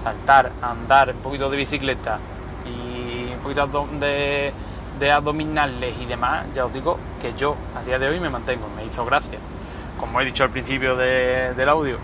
Saltar, 0.02 0.52
andar, 0.62 1.10
un 1.12 1.22
poquito 1.22 1.50
de 1.50 1.58
bicicleta 1.58 2.20
y 2.65 3.34
un 3.34 3.39
poquito 3.39 3.88
de 4.00 4.54
de 5.00 5.12
abdominales 5.12 5.96
y 6.00 6.06
demás, 6.06 6.46
ya 6.54 6.65
os 6.65 6.74
digo 6.74 7.00
que 7.22 7.34
yo 7.34 7.56
a 7.76 7.84
día 7.84 7.98
de 7.98 8.10
hoy 8.10 8.20
me 8.20 8.30
mantengo, 8.30 8.68
me 8.76 8.86
hizo 8.86 9.06
gracia. 9.06 9.39
Como 9.99 10.21
he 10.21 10.25
dicho 10.25 10.43
al 10.43 10.49
principio 10.49 10.95
del 10.95 11.69
audio, 11.69 11.97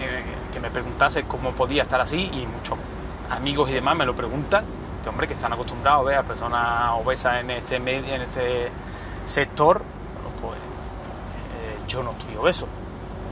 eh, 0.00 0.22
que 0.52 0.60
me 0.60 0.70
preguntase 0.70 1.24
cómo 1.24 1.52
podía 1.52 1.82
estar 1.82 2.00
así 2.00 2.30
y 2.32 2.46
muchos 2.46 2.78
amigos 3.30 3.70
y 3.70 3.74
demás 3.74 3.96
me 3.96 4.04
lo 4.04 4.14
preguntan, 4.14 4.64
que 5.02 5.08
hombre, 5.08 5.26
que 5.26 5.32
están 5.32 5.52
acostumbrados 5.52 6.02
a 6.02 6.04
ver 6.04 6.16
a 6.18 6.22
personas 6.22 6.90
obesas 6.94 7.40
en 7.40 7.50
este, 7.50 7.76
en 7.76 8.22
este 8.22 8.70
sector, 9.24 9.82
pues 10.40 10.56
eh, 10.56 11.78
yo 11.88 12.02
no 12.02 12.10
estoy 12.10 12.36
obeso, 12.36 12.66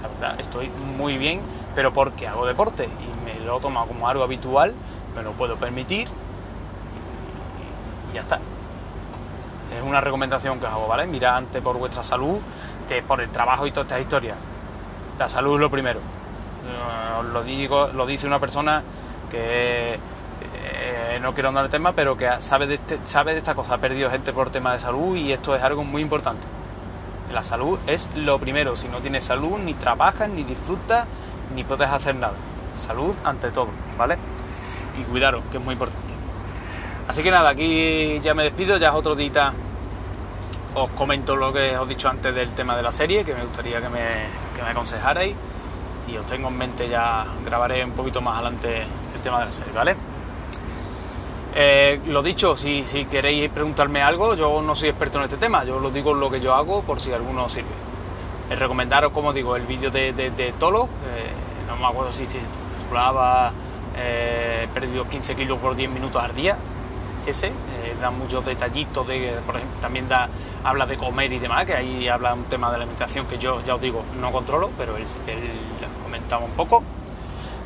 la 0.02 0.08
verdad, 0.08 0.40
estoy 0.40 0.70
muy 0.96 1.18
bien, 1.18 1.42
pero 1.74 1.92
porque 1.92 2.26
hago 2.26 2.46
deporte 2.46 2.84
y 2.86 3.24
me 3.24 3.44
lo 3.44 3.60
tomo 3.60 3.86
como 3.86 4.08
algo 4.08 4.24
habitual, 4.24 4.74
me 5.14 5.22
lo 5.22 5.32
puedo 5.32 5.56
permitir 5.56 6.08
y 8.10 8.14
ya 8.14 8.22
está 8.22 8.40
es 9.76 9.82
una 9.82 10.00
recomendación 10.00 10.58
que 10.58 10.66
os 10.66 10.72
hago, 10.72 10.88
¿vale? 10.88 11.06
Mirad 11.06 11.36
antes 11.36 11.62
por 11.62 11.78
vuestra 11.78 12.02
salud, 12.02 12.38
que 12.90 13.02
por 13.04 13.20
el 13.20 13.28
trabajo 13.28 13.68
y 13.68 13.70
todas 13.70 13.86
estas 13.86 14.00
historias. 14.00 14.36
La 15.16 15.28
salud 15.28 15.54
es 15.54 15.60
lo 15.60 15.70
primero. 15.70 16.00
Lo 17.32 17.44
digo, 17.44 17.86
lo 17.94 18.04
dice 18.04 18.26
una 18.26 18.40
persona 18.40 18.82
que 19.30 19.94
eh, 19.94 21.18
no 21.22 21.32
quiero 21.32 21.50
andar 21.50 21.66
el 21.66 21.70
tema, 21.70 21.92
pero 21.92 22.16
que 22.16 22.28
sabe 22.40 22.66
de, 22.66 22.74
este, 22.74 22.98
sabe 23.04 23.32
de 23.32 23.38
esta 23.38 23.54
cosa, 23.54 23.74
ha 23.74 23.78
perdido 23.78 24.10
gente 24.10 24.32
por 24.32 24.50
tema 24.50 24.72
de 24.72 24.80
salud 24.80 25.14
y 25.14 25.32
esto 25.32 25.54
es 25.54 25.62
algo 25.62 25.84
muy 25.84 26.02
importante. 26.02 26.48
La 27.32 27.44
salud 27.44 27.78
es 27.86 28.10
lo 28.16 28.40
primero. 28.40 28.74
Si 28.74 28.88
no 28.88 28.98
tienes 28.98 29.22
salud, 29.22 29.56
ni 29.58 29.74
trabajas, 29.74 30.28
ni 30.28 30.42
disfrutas, 30.42 31.06
ni 31.54 31.62
puedes 31.62 31.88
hacer 31.88 32.16
nada. 32.16 32.34
Salud 32.74 33.14
ante 33.24 33.52
todo, 33.52 33.68
¿vale? 33.96 34.16
Y 34.98 35.04
cuidaros, 35.04 35.44
que 35.52 35.58
es 35.58 35.62
muy 35.62 35.74
importante. 35.74 36.12
Así 37.06 37.22
que 37.22 37.30
nada, 37.30 37.50
aquí 37.50 38.18
ya 38.20 38.34
me 38.34 38.42
despido, 38.42 38.78
ya 38.78 38.88
es 38.88 38.94
otro 38.94 39.14
día. 39.14 39.52
Os 40.74 40.90
comento 40.90 41.34
lo 41.34 41.52
que 41.52 41.76
os 41.76 41.86
he 41.86 41.88
dicho 41.88 42.08
antes 42.08 42.32
del 42.34 42.50
tema 42.50 42.76
de 42.76 42.82
la 42.82 42.92
serie, 42.92 43.24
que 43.24 43.34
me 43.34 43.42
gustaría 43.42 43.80
que 43.80 43.88
me, 43.88 44.26
que 44.54 44.62
me 44.62 44.68
aconsejarais. 44.68 45.34
Y 46.06 46.16
os 46.16 46.26
tengo 46.26 46.48
en 46.48 46.58
mente 46.58 46.88
ya, 46.88 47.24
grabaré 47.44 47.84
un 47.84 47.92
poquito 47.92 48.20
más 48.20 48.34
adelante 48.34 48.82
el 49.14 49.20
tema 49.20 49.40
de 49.40 49.44
la 49.46 49.50
serie, 49.50 49.72
¿vale? 49.72 49.96
Eh, 51.54 52.00
lo 52.06 52.22
dicho, 52.22 52.56
si, 52.56 52.84
si, 52.84 53.06
queréis 53.06 53.50
preguntarme 53.50 54.02
algo, 54.02 54.34
yo 54.34 54.62
no 54.62 54.74
soy 54.76 54.90
experto 54.90 55.18
en 55.18 55.24
este 55.24 55.36
tema, 55.36 55.64
yo 55.64 55.76
os 55.76 55.92
digo 55.92 56.14
lo 56.14 56.30
que 56.30 56.40
yo 56.40 56.54
hago 56.54 56.82
por 56.82 57.00
si 57.00 57.12
alguno 57.12 57.48
sirve. 57.48 57.68
El 58.48 58.58
recomendaros, 58.58 59.12
como 59.12 59.32
digo, 59.32 59.56
el 59.56 59.62
vídeo 59.62 59.90
de, 59.90 60.12
de, 60.12 60.52
Tolo, 60.58 60.84
eh, 60.84 61.66
no 61.68 61.76
me 61.76 61.86
acuerdo 61.86 62.12
si 62.12 62.26
se 62.26 62.38
titulaba 62.38 63.52
eh, 63.96 64.64
He 64.64 64.68
perdido 64.68 65.08
15 65.08 65.34
kilos 65.34 65.58
por 65.58 65.74
10 65.74 65.90
minutos 65.90 66.22
al 66.22 66.34
día, 66.34 66.56
ese, 67.26 67.48
eh, 67.84 67.94
da 68.00 68.10
muchos 68.10 68.44
detallitos, 68.44 69.06
de, 69.06 69.38
por 69.46 69.56
ejemplo, 69.56 69.80
también 69.80 70.08
da, 70.08 70.28
habla 70.64 70.86
de 70.86 70.96
comer 70.96 71.32
y 71.32 71.38
demás, 71.38 71.66
que 71.66 71.74
ahí 71.74 72.08
habla 72.08 72.34
un 72.34 72.44
tema 72.44 72.70
de 72.70 72.76
alimentación 72.76 73.26
que 73.26 73.38
yo 73.38 73.62
ya 73.64 73.74
os 73.74 73.80
digo, 73.80 74.02
no 74.20 74.30
controlo, 74.32 74.70
pero 74.78 74.96
él, 74.96 75.04
comentaba 76.02 76.44
un 76.44 76.52
poco. 76.52 76.82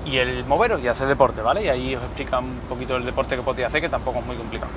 Y 0.04 0.18
el 0.18 0.44
moveros 0.44 0.82
y 0.82 0.88
hacer 0.88 1.08
deporte, 1.08 1.40
¿vale? 1.40 1.64
Y 1.64 1.68
ahí 1.68 1.96
os 1.96 2.02
explica 2.02 2.38
un 2.38 2.60
poquito 2.68 2.96
el 2.96 3.04
deporte 3.04 3.36
que 3.36 3.42
podéis 3.42 3.68
hacer, 3.68 3.80
que 3.80 3.88
tampoco 3.88 4.18
es 4.18 4.26
muy 4.26 4.36
complicado. 4.36 4.70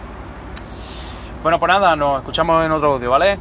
Bueno, 1.44 1.60
pues 1.60 1.70
nada, 1.70 1.96
nos 1.96 2.20
escuchamos 2.20 2.66
en 2.66 2.72
otro 2.72 2.94
audio, 2.94 3.12
¿vale? 3.12 3.38